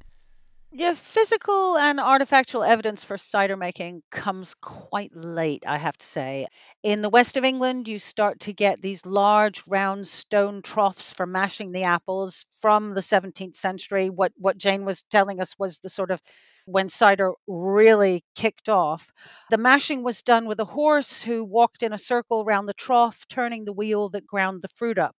[0.76, 6.48] Yeah, physical and artifactual evidence for cider making comes quite late, I have to say.
[6.82, 11.26] In the west of England, you start to get these large round stone troughs for
[11.26, 14.10] mashing the apples from the 17th century.
[14.10, 16.20] What what Jane was telling us was the sort of
[16.66, 19.12] when cider really kicked off.
[19.50, 23.26] The mashing was done with a horse who walked in a circle around the trough,
[23.28, 25.14] turning the wheel that ground the fruit up.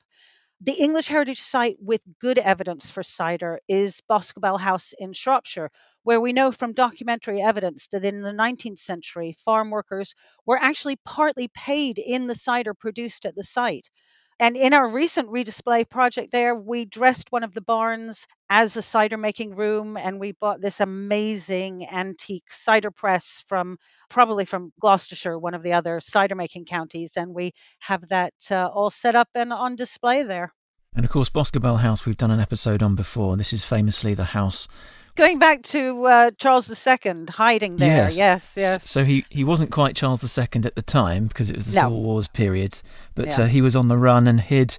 [0.65, 5.69] The English heritage site with good evidence for cider is Boscobel House in Shropshire,
[6.01, 10.95] where we know from documentary evidence that in the 19th century, farm workers were actually
[11.06, 13.91] partly paid in the cider produced at the site.
[14.39, 18.82] And in our recent redisplay project there, we dressed one of the barns as a
[18.82, 23.78] cider making room and we bought this amazing antique cider press from
[24.10, 27.17] probably from Gloucestershire, one of the other cider making counties.
[27.17, 30.54] And we have that uh, all set up and on display there.
[30.95, 33.36] And of course, Boscobel House, we've done an episode on before.
[33.38, 34.67] This is famously the house
[35.15, 38.10] Going back to uh, Charles II hiding there.
[38.10, 38.53] Yes, yes.
[38.58, 38.89] yes.
[38.89, 41.88] So he, he wasn't quite Charles II at the time because it was the no.
[41.88, 42.81] Civil Wars period,
[43.15, 43.45] but yeah.
[43.45, 44.77] uh, he was on the run and hid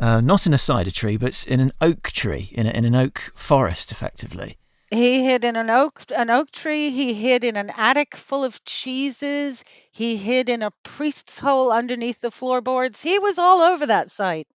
[0.00, 2.94] uh, not in a cider tree, but in an oak tree, in, a, in an
[2.94, 4.56] oak forest, effectively.
[4.90, 6.90] He hid in an oak an oak tree.
[6.90, 9.62] He hid in an attic full of cheeses.
[9.90, 13.02] He hid in a priest's hole underneath the floorboards.
[13.02, 14.48] He was all over that site.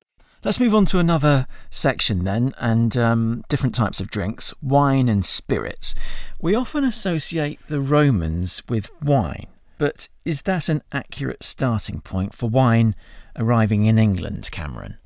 [0.42, 5.26] Let's move on to another section then, and um, different types of drinks wine and
[5.26, 5.94] spirits.
[6.40, 9.48] We often associate the Romans with wine,
[9.78, 12.96] but is that an accurate starting point for wine
[13.36, 14.98] arriving in England, Cameron?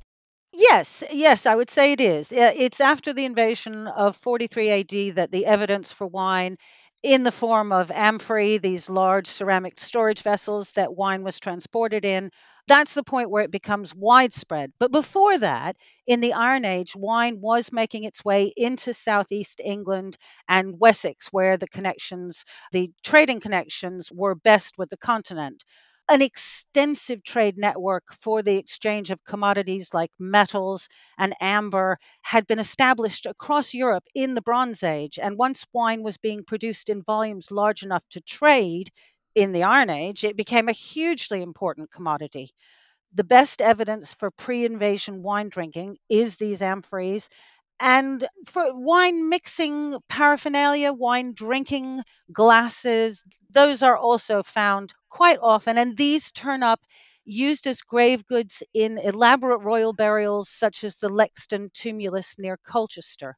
[0.52, 2.30] Yes, yes, I would say it is.
[2.30, 6.58] It's after the invasion of 43 AD that the evidence for wine
[7.04, 12.30] in the form of amphorae, these large ceramic storage vessels that wine was transported in,
[12.66, 14.72] that's the point where it becomes widespread.
[14.80, 20.16] But before that, in the Iron Age, wine was making its way into southeast England
[20.48, 25.62] and Wessex, where the connections, the trading connections, were best with the continent
[26.08, 30.88] an extensive trade network for the exchange of commodities like metals
[31.18, 35.18] and amber had been established across Europe in the Bronze Age.
[35.18, 38.90] And once wine was being produced in volumes large enough to trade,
[39.34, 42.50] in the Iron Age, it became a hugely important commodity.
[43.14, 47.20] The best evidence for pre invasion wine drinking is these amphorae.
[47.80, 55.78] And for wine mixing paraphernalia, wine drinking glasses, those are also found quite often.
[55.78, 56.80] And these turn up
[57.24, 63.36] used as grave goods in elaborate royal burials, such as the Lexden tumulus near Colchester.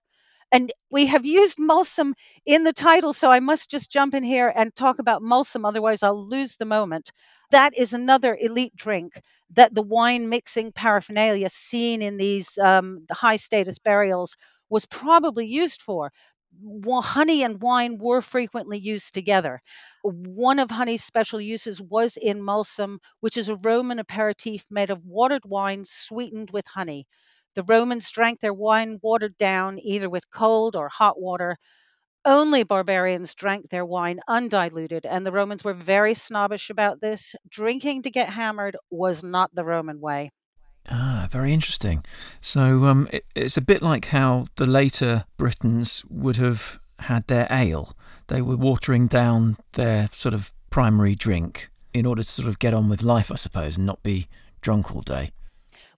[0.56, 2.14] And we have used Mulsum
[2.46, 6.02] in the title, so I must just jump in here and talk about Mulsum, otherwise,
[6.02, 7.12] I'll lose the moment.
[7.50, 13.36] That is another elite drink that the wine mixing paraphernalia seen in these um, high
[13.36, 14.36] status burials
[14.70, 16.10] was probably used for.
[17.02, 19.60] Honey and wine were frequently used together.
[20.02, 25.04] One of honey's special uses was in Mulsum, which is a Roman aperitif made of
[25.04, 27.04] watered wine sweetened with honey.
[27.56, 31.56] The Romans drank their wine watered down either with cold or hot water.
[32.22, 37.34] Only barbarians drank their wine undiluted, and the Romans were very snobbish about this.
[37.48, 40.32] Drinking to get hammered was not the Roman way.
[40.90, 42.04] Ah, very interesting.
[42.42, 47.46] So um, it, it's a bit like how the later Britons would have had their
[47.50, 47.96] ale.
[48.26, 52.74] They were watering down their sort of primary drink in order to sort of get
[52.74, 54.28] on with life, I suppose, and not be
[54.60, 55.30] drunk all day.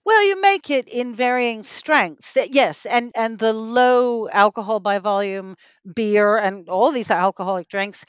[0.05, 2.35] Well, you make it in varying strengths.
[2.51, 5.55] Yes, and and the low alcohol by volume
[5.95, 8.03] beer and all these alcoholic drinks,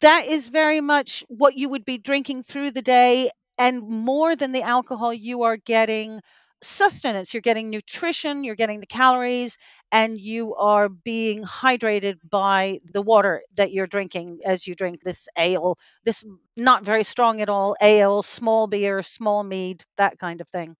[0.00, 4.52] that is very much what you would be drinking through the day and more than
[4.52, 6.20] the alcohol you are getting
[6.62, 9.56] sustenance, you're getting nutrition, you're getting the calories
[9.92, 15.28] and you are being hydrated by the water that you're drinking as you drink this
[15.38, 16.26] ale, this
[16.56, 20.74] not very strong at all ale, small beer, small mead, that kind of thing.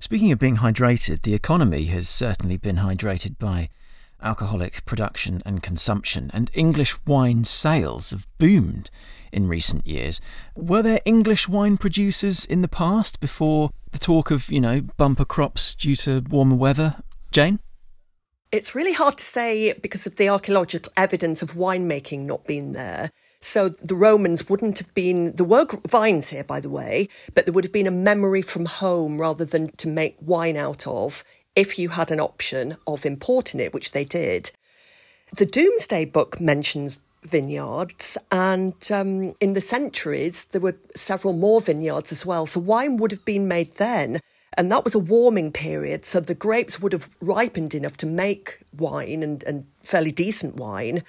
[0.00, 3.68] Speaking of being hydrated, the economy has certainly been hydrated by
[4.22, 8.90] alcoholic production and consumption, and English wine sales have boomed
[9.32, 10.20] in recent years.
[10.54, 15.24] Were there English wine producers in the past before the talk of, you know, bumper
[15.24, 17.02] crops due to warmer weather?
[17.32, 17.58] Jane?
[18.50, 23.10] It's really hard to say because of the archaeological evidence of winemaking not being there.
[23.40, 27.52] So the Romans wouldn't have been, there were vines here, by the way, but there
[27.52, 31.22] would have been a memory from home rather than to make wine out of
[31.54, 34.50] if you had an option of importing it, which they did.
[35.36, 42.12] The Domesday Book mentions vineyards, and um, in the centuries, there were several more vineyards
[42.12, 42.46] as well.
[42.46, 44.20] So wine would have been made then.
[44.56, 48.60] And that was a warming period, so the grapes would have ripened enough to make
[48.76, 51.04] wine and, and fairly decent wine.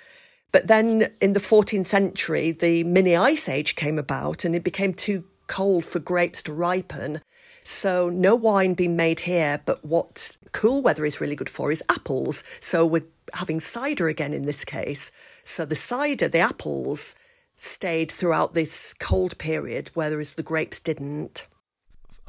[0.51, 4.93] But then in the 14th century, the mini ice age came about and it became
[4.93, 7.21] too cold for grapes to ripen.
[7.63, 11.83] So no wine being made here, but what cool weather is really good for is
[11.89, 12.43] apples.
[12.59, 15.11] So we're having cider again in this case.
[15.43, 17.15] So the cider, the apples,
[17.55, 21.47] stayed throughout this cold period, whereas the grapes didn't.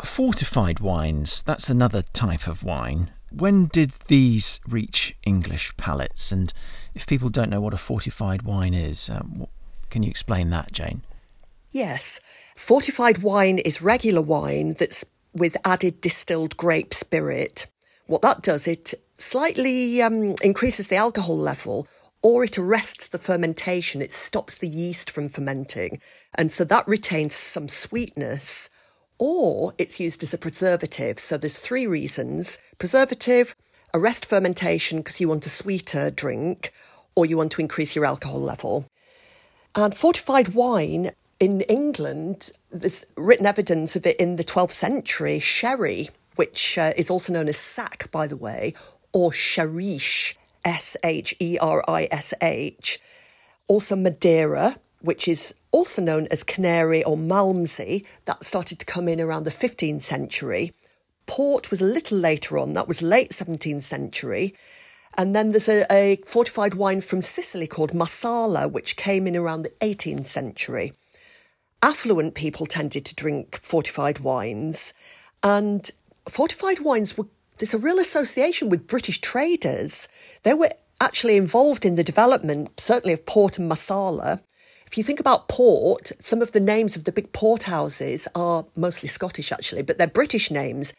[0.02, 3.10] Fortified wines, that's another type of wine.
[3.30, 6.32] When did these reach English palates?
[6.32, 6.52] And
[6.94, 9.46] if people don't know what a fortified wine is, um,
[9.90, 11.02] can you explain that, Jane?
[11.70, 12.20] Yes.
[12.56, 17.66] Fortified wine is regular wine that's with added distilled grape spirit.
[18.06, 21.86] What that does, it slightly um, increases the alcohol level
[22.22, 24.02] or it arrests the fermentation.
[24.02, 26.00] It stops the yeast from fermenting.
[26.34, 28.68] And so that retains some sweetness.
[29.18, 31.18] Or it's used as a preservative.
[31.18, 33.54] So there's three reasons preservative,
[33.94, 36.72] arrest fermentation because you want a sweeter drink,
[37.14, 38.86] or you want to increase your alcohol level.
[39.74, 45.38] And fortified wine in England, there's written evidence of it in the 12th century.
[45.38, 48.74] Sherry, which uh, is also known as sack, by the way,
[49.12, 53.00] or sherish, S H E R I S H.
[53.68, 59.20] Also Madeira, which is also known as Canary or Malmsey, that started to come in
[59.20, 60.72] around the 15th century.
[61.30, 64.52] Port was a little later on, that was late 17th century.
[65.16, 69.62] And then there's a, a fortified wine from Sicily called Marsala, which came in around
[69.62, 70.92] the 18th century.
[71.84, 74.92] Affluent people tended to drink fortified wines,
[75.44, 75.88] and
[76.28, 77.28] fortified wines were
[77.58, 80.08] there's a real association with British traders.
[80.42, 84.42] They were actually involved in the development, certainly of port and Marsala.
[84.84, 88.64] If you think about port, some of the names of the big port houses are
[88.74, 90.92] mostly Scottish actually, but they're British names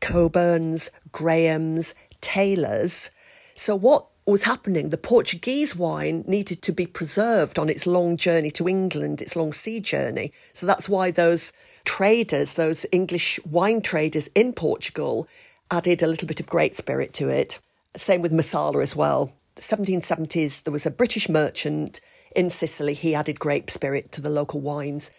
[0.00, 3.10] Cockburn's, Graham's, Taylor's.
[3.54, 4.90] So, what was happening?
[4.90, 9.52] The Portuguese wine needed to be preserved on its long journey to England, its long
[9.52, 10.32] sea journey.
[10.52, 11.52] So, that's why those
[11.84, 15.26] traders, those English wine traders in Portugal,
[15.70, 17.58] added a little bit of grape spirit to it.
[17.96, 19.32] Same with Marsala as well.
[19.56, 22.00] 1770s, there was a British merchant
[22.34, 22.94] in Sicily.
[22.94, 25.10] He added grape spirit to the local wines.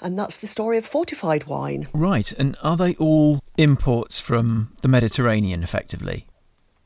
[0.00, 1.86] And that's the story of fortified wine.
[1.92, 2.32] Right.
[2.32, 6.26] And are they all imports from the Mediterranean, effectively?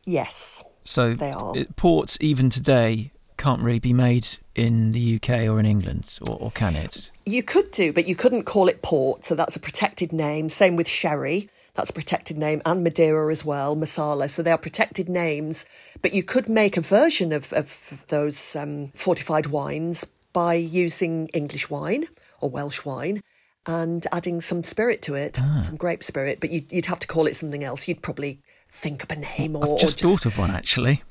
[0.05, 0.63] Yes.
[0.85, 1.55] So they are.
[1.77, 6.51] ports, even today, can't really be made in the UK or in England, or, or
[6.51, 7.13] can it?
[7.25, 9.25] You could do, but you couldn't call it port.
[9.25, 10.49] So that's a protected name.
[10.49, 11.49] Same with sherry.
[11.75, 14.29] That's a protected name, and Madeira as well, Marsala.
[14.29, 15.65] So they are protected names,
[16.03, 21.71] but you could make a version of, of those um, fortified wines by using English
[21.71, 22.09] wine
[22.41, 23.23] or Welsh wine
[23.67, 25.61] and adding some spirit to it, ah.
[25.63, 26.41] some grape spirit.
[26.41, 27.87] But you'd, you'd, have to call it something else.
[27.87, 29.75] You'd probably think up a name or.
[29.75, 30.23] I've just, or just...
[30.23, 31.03] thought of one actually.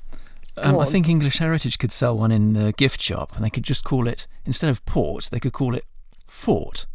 [0.56, 3.62] Um, I think English Heritage could sell one in the gift shop, and they could
[3.62, 5.84] just call it instead of port, they could call it
[6.26, 6.86] fort.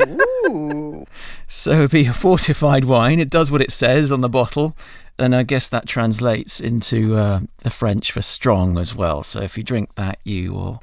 [0.00, 1.04] Ooh.
[1.46, 3.20] so it'd be a fortified wine.
[3.20, 4.76] It does what it says on the bottle.
[5.18, 9.22] And I guess that translates into uh, the French for strong as well.
[9.22, 10.82] So if you drink that, you will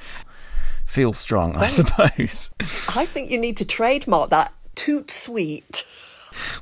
[0.90, 2.50] feel strong, I suppose.
[2.96, 5.86] I think you need to trademark that toot sweet.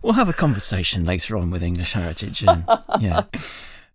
[0.02, 2.44] We'll have a conversation later on with English Heritage.
[2.44, 2.66] And,
[3.00, 3.24] yeah.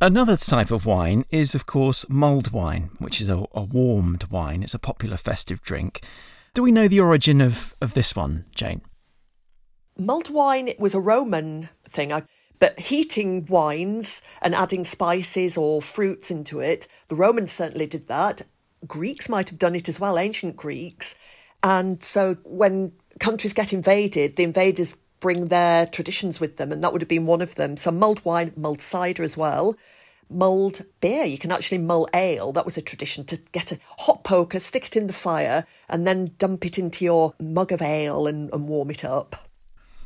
[0.00, 4.62] Another type of wine is, of course, mulled wine, which is a, a warmed wine.
[4.62, 6.02] It's a popular festive drink.
[6.54, 8.82] Do we know the origin of, of this one, Jane?
[9.98, 12.12] Mulled wine it was a Roman thing,
[12.58, 18.42] but heating wines and adding spices or fruits into it, the Romans certainly did that.
[18.86, 21.16] Greeks might have done it as well, ancient Greeks.
[21.62, 26.92] And so when countries get invaded, the invaders bring their traditions with them, and that
[26.92, 27.76] would have been one of them.
[27.76, 29.76] So mulled wine, mulled cider as well
[30.32, 31.24] mulled beer.
[31.24, 32.52] You can actually mull ale.
[32.52, 36.06] That was a tradition to get a hot poker, stick it in the fire, and
[36.06, 39.48] then dump it into your mug of ale and, and warm it up.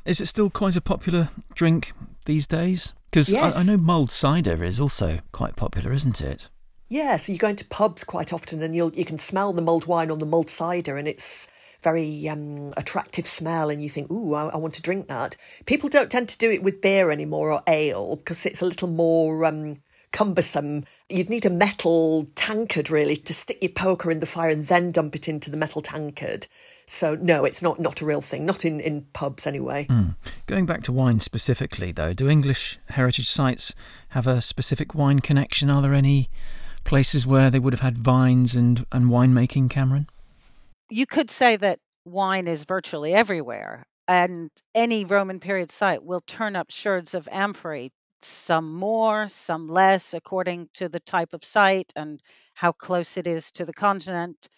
[0.04, 1.92] Is it still quite a popular drink
[2.26, 2.92] these days?
[3.10, 3.56] Because yes.
[3.56, 6.48] I, I know mulled cider is also quite popular, isn't it?
[6.88, 9.86] Yeah, so you go into pubs quite often and you'll you can smell the mulled
[9.86, 11.50] wine on the mulled cider and it's
[11.82, 15.36] very um, attractive smell and you think, ooh, I, I, want to drink that.
[15.66, 18.88] People don't tend to do it with beer anymore or ale because it's a little
[18.88, 19.82] more um,
[20.12, 20.84] cumbersome.
[21.08, 24.90] You'd need a metal tankard really to stick your poker in the fire and then
[24.90, 26.46] dump it into the metal tankard.
[26.86, 28.46] So no, it's not not a real thing.
[28.46, 29.86] Not in, in pubs anyway.
[29.90, 30.14] Mm.
[30.46, 33.74] Going back to wine specifically though, do English heritage sites
[34.10, 35.68] have a specific wine connection?
[35.68, 36.30] Are there any
[36.86, 40.08] places where they would have had vines and, and winemaking, Cameron?
[40.88, 43.84] You could say that wine is virtually everywhere.
[44.08, 47.90] and any Roman period site will turn up sherds of amphorae,
[48.22, 52.20] some more, some less, according to the type of site and
[52.54, 54.48] how close it is to the continent.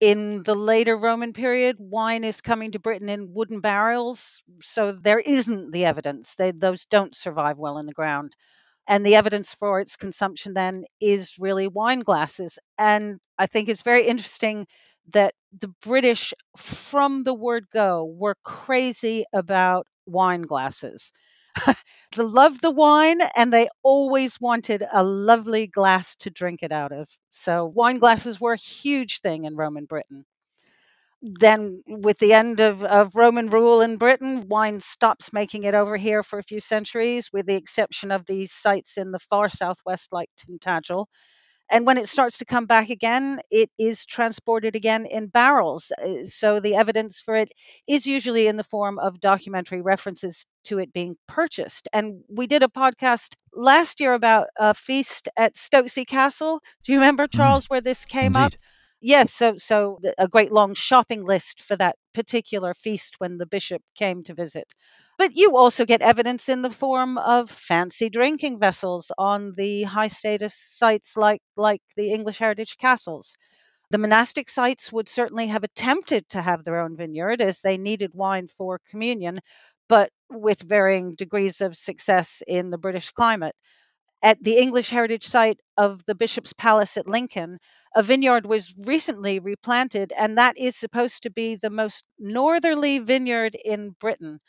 [0.00, 5.18] In the later Roman period, wine is coming to Britain in wooden barrels, so there
[5.18, 6.34] isn't the evidence.
[6.34, 8.34] They, those don't survive well in the ground.
[8.88, 12.58] And the evidence for its consumption then is really wine glasses.
[12.78, 14.66] And I think it's very interesting
[15.12, 21.12] that the British, from the word go, were crazy about wine glasses.
[22.16, 26.92] they loved the wine and they always wanted a lovely glass to drink it out
[26.92, 27.08] of.
[27.30, 30.24] So, wine glasses were a huge thing in Roman Britain.
[31.22, 35.96] Then, with the end of, of Roman rule in Britain, wine stops making it over
[35.96, 40.12] here for a few centuries, with the exception of these sites in the far southwest,
[40.12, 41.06] like Tintagel.
[41.70, 45.90] And when it starts to come back again, it is transported again in barrels.
[45.92, 47.50] Uh, So the evidence for it
[47.88, 51.88] is usually in the form of documentary references to it being purchased.
[51.92, 56.60] And we did a podcast last year about a feast at Stokesay Castle.
[56.84, 58.54] Do you remember, Mm, Charles, where this came up?
[59.02, 63.82] Yes, so so a great long shopping list for that particular feast when the bishop
[63.94, 64.72] came to visit.
[65.18, 70.08] But you also get evidence in the form of fancy drinking vessels on the high
[70.08, 73.36] status sites like like the English heritage castles.
[73.90, 78.12] The monastic sites would certainly have attempted to have their own vineyard as they needed
[78.14, 79.40] wine for communion,
[79.88, 83.56] but with varying degrees of success in the British climate
[84.22, 87.58] at the English heritage site of the Bishop's Palace at Lincoln,
[87.94, 93.56] a vineyard was recently replanted, and that is supposed to be the most northerly vineyard
[93.64, 94.40] in Britain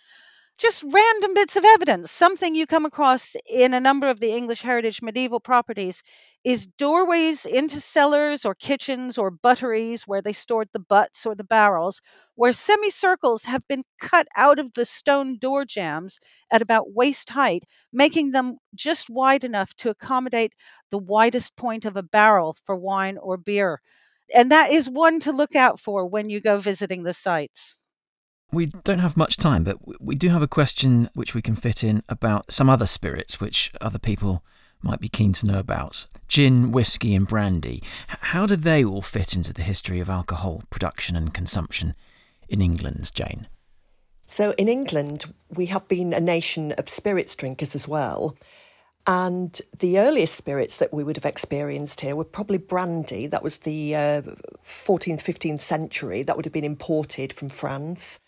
[0.62, 2.12] just random bits of evidence.
[2.12, 6.04] Something you come across in a number of the English heritage medieval properties
[6.44, 11.44] is doorways into cellars or kitchens or butteries where they stored the butts or the
[11.44, 12.02] barrels,
[12.36, 16.20] where semicircles have been cut out of the stone door jambs
[16.52, 20.54] at about waist height, making them just wide enough to accommodate
[20.92, 23.82] the widest point of a barrel for wine or beer.
[24.34, 27.78] And that is one to look out for when you go visiting the sites.
[28.54, 31.84] We don't have much time, but we do have a question which we can fit
[31.84, 34.44] in about some other spirits which other people
[34.82, 36.08] might be keen to know about.
[36.28, 37.82] Gin, whiskey, and brandy.
[38.08, 41.96] How do they all fit into the history of alcohol production and consumption
[42.50, 43.48] in England, Jane?
[44.26, 48.38] So in England, we have been a nation of spirits drinkers as well.
[49.08, 53.28] And the earliest spirits that we would have experienced here were probably brandy.
[53.28, 54.22] That was the uh,
[54.66, 56.22] 14th, 15th century.
[56.24, 58.20] That would have been imported from France.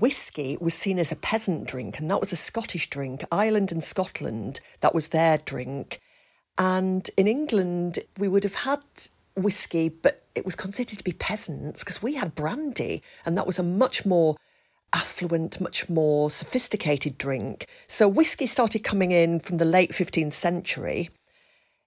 [0.00, 3.24] Whiskey was seen as a peasant drink, and that was a Scottish drink.
[3.30, 6.00] Ireland and Scotland, that was their drink.
[6.58, 8.80] And in England, we would have had
[9.34, 13.58] whiskey, but it was considered to be peasants because we had brandy, and that was
[13.58, 14.36] a much more
[14.92, 17.66] affluent, much more sophisticated drink.
[17.86, 21.10] So whiskey started coming in from the late 15th century.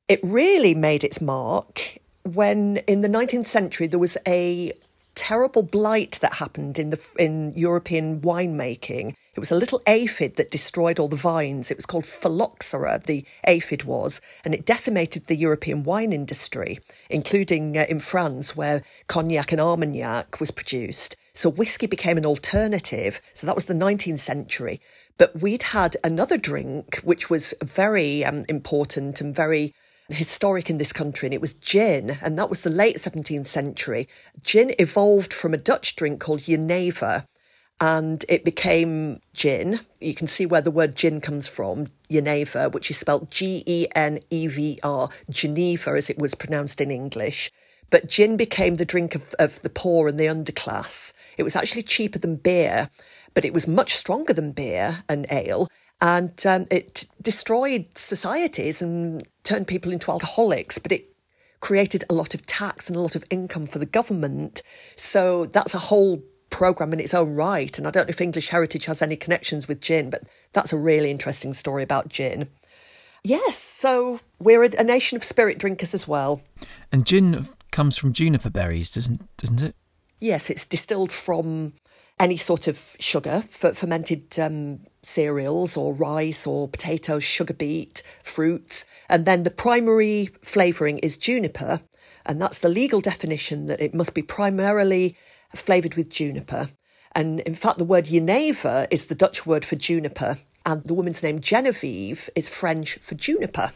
[0.07, 4.73] It really made its mark when in the 19th century there was a
[5.19, 9.15] terrible blight that happened in the in European winemaking.
[9.35, 11.69] It was a little aphid that destroyed all the vines.
[11.69, 17.77] It was called phylloxera, the aphid was, and it decimated the European wine industry, including
[17.77, 21.17] uh, in France, where cognac and Armagnac was produced.
[21.33, 23.19] So whiskey became an alternative.
[23.33, 24.79] So that was the 19th century.
[25.17, 29.73] But we'd had another drink which was very um, important and very
[30.09, 34.07] historic in this country, and it was gin, and that was the late 17th century.
[34.41, 37.25] Gin evolved from a Dutch drink called Jenever,
[37.81, 39.79] and it became gin.
[40.01, 43.87] You can see where the word gin comes from, Jenever, which is spelled G E
[43.95, 47.51] N E V R, Geneva as it was pronounced in English.
[47.89, 51.13] But gin became the drink of, of the poor and the underclass.
[51.37, 52.89] It was actually cheaper than beer,
[53.33, 55.67] but it was much stronger than beer and ale.
[56.01, 61.15] And um, it destroyed societies and turned people into alcoholics, but it
[61.59, 64.61] created a lot of tax and a lot of income for the government.
[64.95, 66.21] So that's a whole
[66.51, 67.77] program in its own right.
[67.77, 70.23] And I don't know if English Heritage has any connections with gin, but
[70.53, 72.49] that's a really interesting story about gin.
[73.23, 76.41] Yes, so we're a, a nation of spirit drinkers as well.
[76.91, 79.75] And gin comes from juniper berries, doesn't doesn't it?
[80.21, 81.73] Yes, it's distilled from
[82.19, 88.85] any sort of sugar, f- fermented um, cereals or rice or potatoes, sugar beet, fruits.
[89.07, 91.81] And then the primary flavouring is juniper.
[92.25, 95.17] And that's the legal definition that it must be primarily
[95.55, 96.69] flavoured with juniper.
[97.13, 100.37] And in fact, the word Jenever is the Dutch word for juniper.
[100.65, 103.71] And the woman's name Genevieve is French for juniper.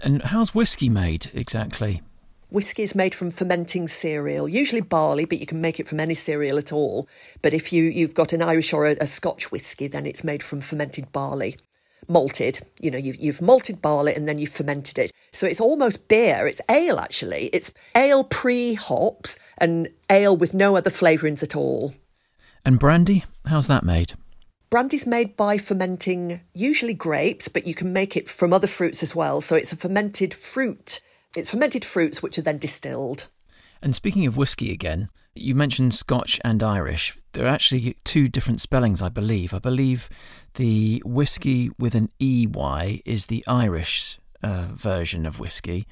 [0.00, 2.02] And how's whiskey made exactly?
[2.52, 6.12] Whiskey is made from fermenting cereal, usually barley, but you can make it from any
[6.12, 7.08] cereal at all.
[7.40, 10.42] But if you, you've got an Irish or a, a Scotch whiskey, then it's made
[10.42, 11.56] from fermented barley.
[12.08, 15.10] Malted, you know, you've, you've malted barley and then you've fermented it.
[15.32, 16.46] So it's almost beer.
[16.46, 17.48] It's ale, actually.
[17.54, 21.94] It's ale pre hops and ale with no other flavourings at all.
[22.66, 24.12] And brandy, how's that made?
[24.68, 29.16] Brandy's made by fermenting usually grapes, but you can make it from other fruits as
[29.16, 29.40] well.
[29.40, 31.00] So it's a fermented fruit
[31.36, 33.28] it's fermented fruits which are then distilled.
[33.82, 37.18] And speaking of whiskey again, you mentioned Scotch and Irish.
[37.32, 39.54] There are actually two different spellings, I believe.
[39.54, 40.08] I believe
[40.54, 45.86] the whiskey with an EY is the Irish uh, version of whiskey,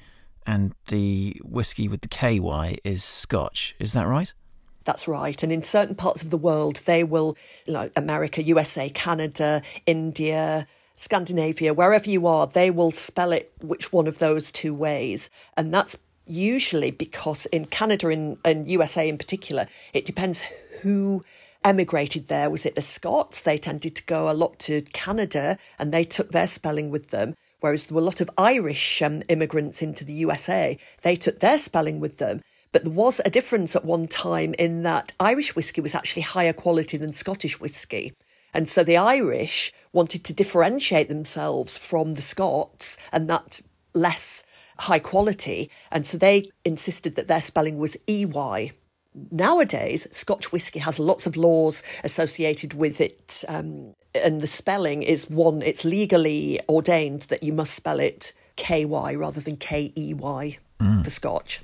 [0.45, 3.75] and the whiskey with the KY is Scotch.
[3.79, 4.33] Is that right?
[4.83, 5.41] That's right.
[5.43, 7.37] And in certain parts of the world, they will,
[7.67, 10.67] know, America, USA, Canada, India,
[11.01, 15.31] Scandinavia, wherever you are, they will spell it which one of those two ways.
[15.57, 15.97] And that's
[16.27, 20.43] usually because in Canada and, and USA in particular, it depends
[20.83, 21.23] who
[21.65, 22.51] emigrated there.
[22.51, 23.41] Was it the Scots?
[23.41, 27.33] They tended to go a lot to Canada and they took their spelling with them.
[27.61, 31.57] Whereas there were a lot of Irish um, immigrants into the USA, they took their
[31.57, 32.41] spelling with them.
[32.71, 36.53] But there was a difference at one time in that Irish whiskey was actually higher
[36.53, 38.13] quality than Scottish whiskey.
[38.53, 43.61] And so the Irish wanted to differentiate themselves from the Scots and that
[43.93, 44.45] less
[44.79, 45.69] high quality.
[45.91, 48.71] And so they insisted that their spelling was EY.
[49.31, 53.43] Nowadays, Scotch whisky has lots of laws associated with it.
[53.47, 59.15] Um, and the spelling is one, it's legally ordained that you must spell it KY
[59.15, 61.03] rather than KEY mm.
[61.03, 61.61] for Scotch.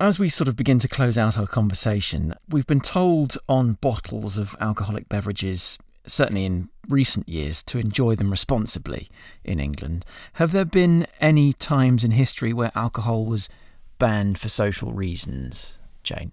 [0.00, 4.36] As we sort of begin to close out our conversation, we've been told on bottles
[4.36, 9.08] of alcoholic beverages certainly in recent years, to enjoy them responsibly
[9.44, 10.04] in England.
[10.34, 13.48] Have there been any times in history where alcohol was
[13.98, 16.32] banned for social reasons, Jane?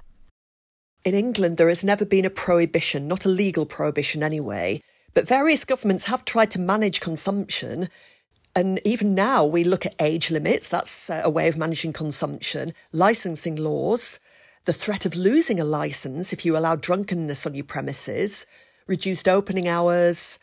[1.05, 4.81] In England, there has never been a prohibition, not a legal prohibition anyway,
[5.13, 7.89] but various governments have tried to manage consumption.
[8.55, 12.73] And even now, we look at age limits, that's uh, a way of managing consumption,
[12.91, 14.19] licensing laws,
[14.65, 18.45] the threat of losing a license if you allow drunkenness on your premises,
[18.89, 20.39] reduced opening hours,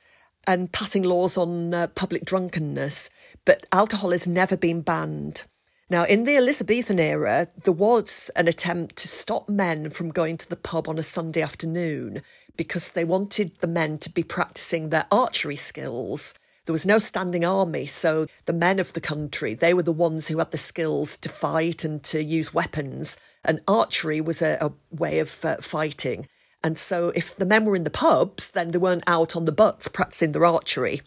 [0.46, 3.10] and passing laws on uh, public drunkenness,
[3.44, 5.44] but alcohol has never been banned.
[5.90, 10.48] Now, in the Elizabethan era, there was an attempt to stop men from going to
[10.48, 12.22] the pub on a Sunday afternoon
[12.56, 16.34] because they wanted the men to be practicing their archery skills.
[16.64, 20.26] There was no standing army, so the men of the country, they were the ones
[20.26, 24.72] who had the skills to fight and to use weapons, and archery was a, a
[24.90, 26.26] way of uh, fighting.
[26.66, 29.52] And so if the men were in the pubs, then they weren't out on the
[29.52, 31.00] butts practicing their archery.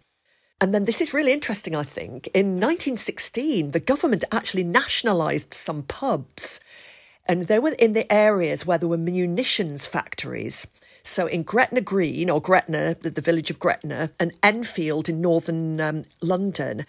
[0.62, 2.28] And then this is really interesting, I think.
[2.28, 6.62] In 1916, the government actually nationalised some pubs.
[7.28, 10.68] And they were in the areas where there were munitions factories.
[11.03, 16.03] So in Gretna Green, or Gretna, the, village of Gretna, and Enfield in northern um,
[16.22, 16.86] London,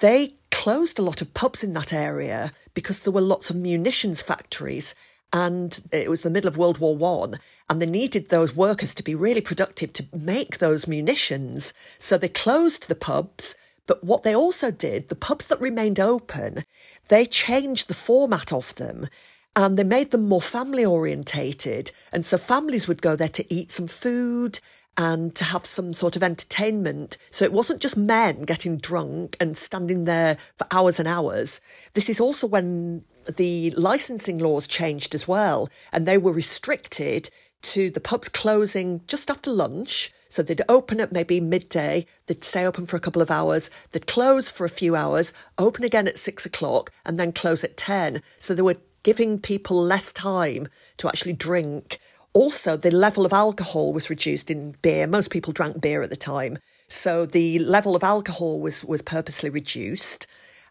[0.00, 4.22] they closed a lot of pubs in that area because there were lots of munitions
[4.22, 4.96] factories
[5.32, 9.02] and it was the middle of World War One, and they needed those workers to
[9.02, 11.72] be really productive to make those munitions.
[11.98, 13.56] So they closed the pubs.
[13.86, 16.64] But what they also did, the pubs that remained open,
[17.08, 19.08] they changed the format of them
[19.56, 21.90] and they made them more family orientated.
[22.12, 24.60] And so families would go there to eat some food
[24.96, 27.16] and to have some sort of entertainment.
[27.30, 31.60] So it wasn't just men getting drunk and standing there for hours and hours.
[31.94, 37.30] This is also when the licensing laws changed as well, and they were restricted
[37.62, 40.12] to the pubs closing just after lunch.
[40.28, 44.06] So they'd open at maybe midday, they'd stay open for a couple of hours, they'd
[44.06, 48.22] close for a few hours, open again at six o'clock, and then close at 10.
[48.38, 51.98] So they were giving people less time to actually drink.
[52.32, 55.06] Also, the level of alcohol was reduced in beer.
[55.06, 56.58] Most people drank beer at the time.
[56.88, 60.26] So the level of alcohol was, was purposely reduced.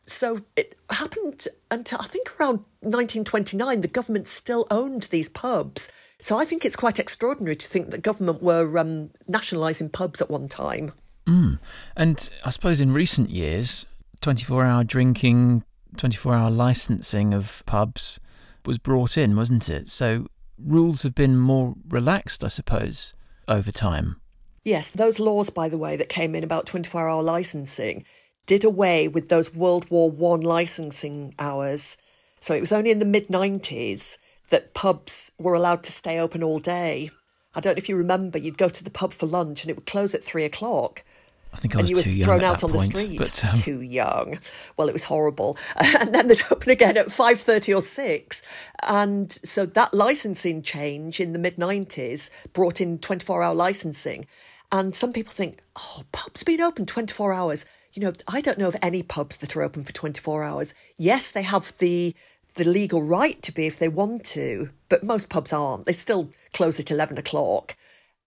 [0.06, 5.92] So it happened until I think around 1929, the government still owned these pubs.
[6.20, 10.30] So I think it's quite extraordinary to think that government were um, nationalising pubs at
[10.30, 10.92] one time.
[11.26, 11.60] Mm.
[11.96, 13.86] And I suppose in recent years,
[14.22, 15.64] 24 hour drinking,
[15.98, 18.20] 24 hour licensing of pubs
[18.66, 19.90] was brought in, wasn't it?
[19.90, 20.28] So
[20.60, 23.14] rules have been more relaxed, I suppose,
[23.48, 24.18] over time.
[24.64, 28.06] Yes, those laws, by the way, that came in about 24 hour licensing
[28.52, 31.96] did away with those World War One licensing hours.
[32.42, 34.18] So it was only in the mid 90s
[34.50, 37.12] that pubs were allowed to stay open all day.
[37.56, 39.78] I don't know if you remember, you'd go to the pub for lunch and it
[39.78, 41.06] would close at three o'clock.
[41.54, 43.18] I think I and was you were thrown out on point, the street.
[43.20, 44.40] but, um, Too young.
[44.76, 45.58] Well, it was horrible.
[46.02, 48.42] and then they'd open again at five thirty or six,
[48.86, 54.26] and so that licensing change in the mid nineties brought in twenty four hour licensing.
[54.74, 57.66] And some people think, oh, pubs been open twenty four hours.
[57.94, 60.74] You know, I don't know of any pubs that are open for twenty four hours.
[60.98, 62.16] Yes, they have the
[62.56, 65.86] the legal right to be if they want to, but most pubs aren't.
[65.86, 67.76] They still close at eleven o'clock.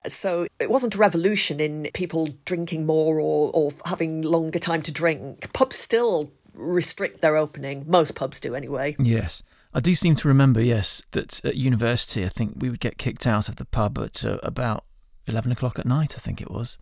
[0.07, 4.93] So it wasn't a revolution in people drinking more or, or having longer time to
[4.93, 5.51] drink.
[5.55, 7.85] Pubs still restrict their opening.
[7.87, 8.97] Most pubs do anyway.
[8.99, 9.43] Yes.
[9.73, 13.27] I do seem to remember, yes, that at university, I think we would get kicked
[13.27, 14.85] out of the pub at uh, about
[15.27, 16.79] 11 o'clock at night, I think it was.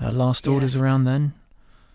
[0.00, 0.80] Uh, last orders Yes.
[0.82, 1.34] around then.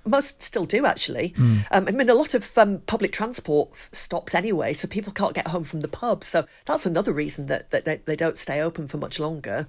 [0.10, 1.34] Most still do actually.
[1.72, 5.36] Um, I mean, a lot of um, public transport f- stops anyway, so people can't
[5.36, 6.24] get home from the pub.
[6.24, 9.68] So that's another reason that, that they, they don't stay open for much longer.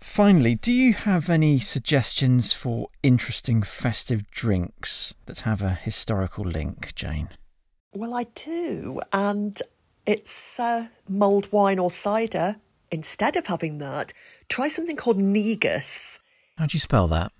[0.00, 6.94] Finally, do you have any suggestions for interesting festive drinks that have a historical link,
[6.94, 7.30] Jane?
[7.92, 9.60] Well, I do, and
[10.06, 12.56] it's uh, mulled wine or cider.
[12.92, 14.12] Instead of having that,
[14.48, 16.20] try something called negus.
[16.58, 17.32] How do you spell that?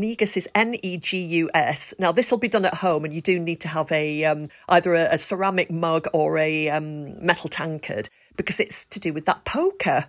[0.00, 1.94] Negus is N E G U S.
[1.98, 4.48] Now, this will be done at home, and you do need to have a um,
[4.68, 9.26] either a, a ceramic mug or a um, metal tankard because it's to do with
[9.26, 10.06] that poker.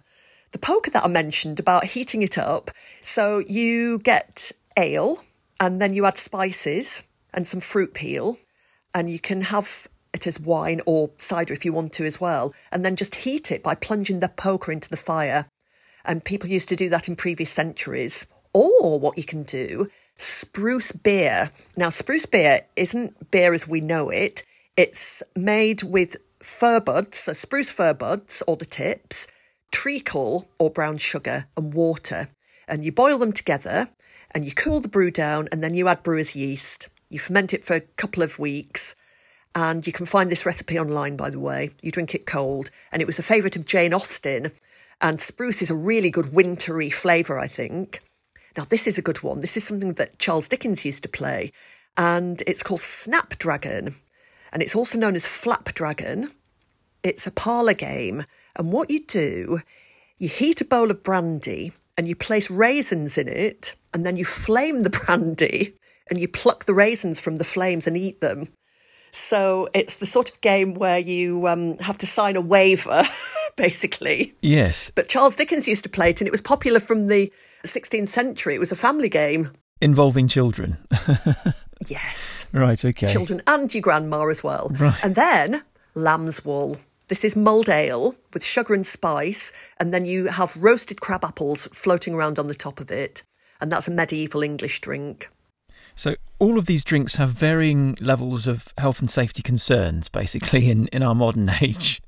[0.52, 2.72] The poker that I mentioned about heating it up.
[3.02, 5.24] So you get ale,
[5.60, 8.38] and then you add spices and some fruit peel,
[8.94, 12.54] and you can have it as wine or cider if you want to as well,
[12.72, 15.48] and then just heat it by plunging the poker into the fire
[16.06, 18.28] and people used to do that in previous centuries.
[18.56, 21.52] Or what you can do, spruce beer.
[21.76, 24.46] Now, spruce beer isn't beer as we know it.
[24.78, 29.28] It's made with fir buds, so spruce fir buds or the tips,
[29.74, 32.30] treacle or brown sugar, and water.
[32.66, 33.90] And you boil them together
[34.34, 36.88] and you cool the brew down, and then you add brewer's yeast.
[37.10, 38.96] You ferment it for a couple of weeks.
[39.54, 41.72] And you can find this recipe online, by the way.
[41.82, 42.72] You drink it cold.
[42.94, 44.54] And it was a favourite of Jane Austen.
[45.02, 48.00] And spruce is a really good wintry flavour, I think.
[48.58, 49.42] Now, this is a good one.
[49.42, 51.52] This is something that Charles Dickens used to play.
[51.98, 53.96] And it's called Snapdragon.
[54.52, 56.32] And it's also known as Flapdragon.
[57.04, 58.26] It's a parlour game.
[58.56, 59.60] And what you do,
[60.18, 63.76] you heat a bowl of brandy and you place raisins in it.
[63.94, 65.76] And then you flame the brandy
[66.10, 68.50] and you pluck the raisins from the flames and eat them.
[69.12, 73.04] So it's the sort of game where you um, have to sign a waiver,
[73.56, 74.34] basically.
[74.42, 74.92] Yes.
[74.94, 77.32] But Charles Dickens used to play it, and it was popular from the
[77.68, 78.56] 16th century.
[78.56, 79.52] It was a family game.
[79.82, 80.78] Involving children.
[81.86, 83.08] Yes, right, okay.
[83.08, 84.72] children and your grandma as well.
[84.80, 84.98] Right.
[85.04, 85.64] And then
[85.94, 86.78] lamb's wool.
[87.08, 91.68] This is mulled ale with sugar and spice, and then you have roasted crab apples
[91.68, 93.24] floating around on the top of it.
[93.62, 95.30] And that's a medieval English drink.
[95.96, 100.88] So all of these drinks have varying levels of health and safety concerns, basically, in,
[100.88, 102.02] in our modern age.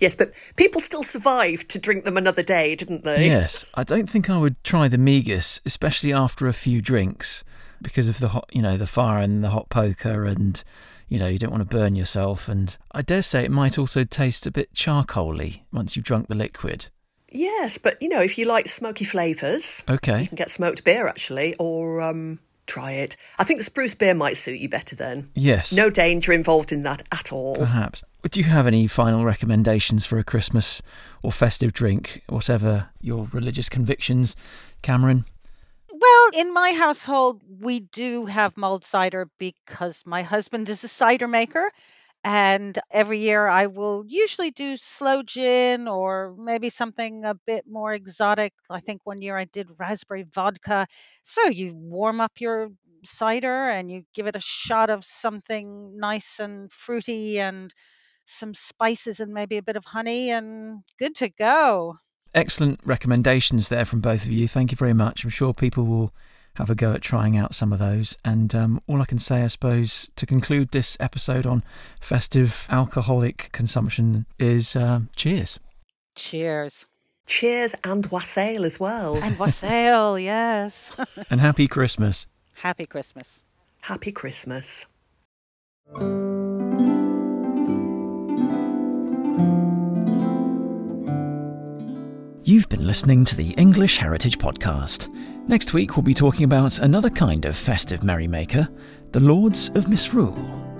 [0.00, 3.26] Yes, but people still survived to drink them another day, didn't they?
[3.26, 7.44] Yes, I don't think I would try the negus, especially after a few drinks,
[7.82, 10.62] because of the hot, you know, the fire and the hot poker, and
[11.08, 12.48] you know, you don't want to burn yourself.
[12.48, 16.34] And I dare say it might also taste a bit charcoaly once you've drunk the
[16.34, 16.86] liquid.
[17.32, 20.22] Yes, but you know, if you like smoky flavours, Okay.
[20.22, 22.38] you can get smoked beer actually, or um,
[22.70, 23.16] try it.
[23.38, 25.30] I think the spruce beer might suit you better then.
[25.34, 25.72] Yes.
[25.72, 27.56] No danger involved in that at all.
[27.56, 28.04] Perhaps.
[28.22, 30.80] Would you have any final recommendations for a Christmas
[31.22, 34.36] or festive drink, whatever your religious convictions,
[34.82, 35.24] Cameron?
[35.92, 41.28] Well, in my household, we do have mulled cider because my husband is a cider
[41.28, 41.70] maker.
[42.22, 47.94] And every year I will usually do sloe gin or maybe something a bit more
[47.94, 48.52] exotic.
[48.68, 50.86] I think one year I did raspberry vodka.
[51.22, 52.70] So you warm up your
[53.04, 57.72] cider and you give it a shot of something nice and fruity and
[58.26, 61.96] some spices and maybe a bit of honey and good to go.
[62.34, 64.46] Excellent recommendations there from both of you.
[64.46, 65.24] Thank you very much.
[65.24, 66.12] I'm sure people will
[66.60, 68.16] have a go at trying out some of those.
[68.24, 71.62] And um, all I can say, I suppose, to conclude this episode on
[72.00, 75.58] festive alcoholic consumption is um, cheers.
[76.14, 76.86] Cheers.
[77.26, 79.16] Cheers and wassail as well.
[79.16, 80.92] And wassail, yes.
[81.30, 82.26] and happy Christmas.
[82.54, 83.42] Happy Christmas.
[83.82, 84.86] Happy Christmas.
[92.42, 95.08] You've been listening to the English Heritage Podcast.
[95.50, 98.68] Next week, we'll be talking about another kind of festive merrymaker,
[99.10, 100.36] the Lords of Misrule.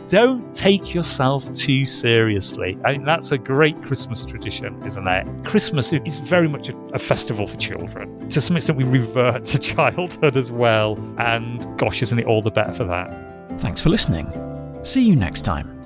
[0.07, 2.79] don't take yourself too seriously.
[2.85, 5.27] I mean, that's a great Christmas tradition, isn't it?
[5.45, 8.29] Christmas is very much a, a festival for children.
[8.29, 10.97] To some extent, we revert to childhood as well.
[11.19, 13.61] And gosh, isn't it all the better for that?
[13.61, 14.33] Thanks for listening.
[14.85, 15.80] See you next time.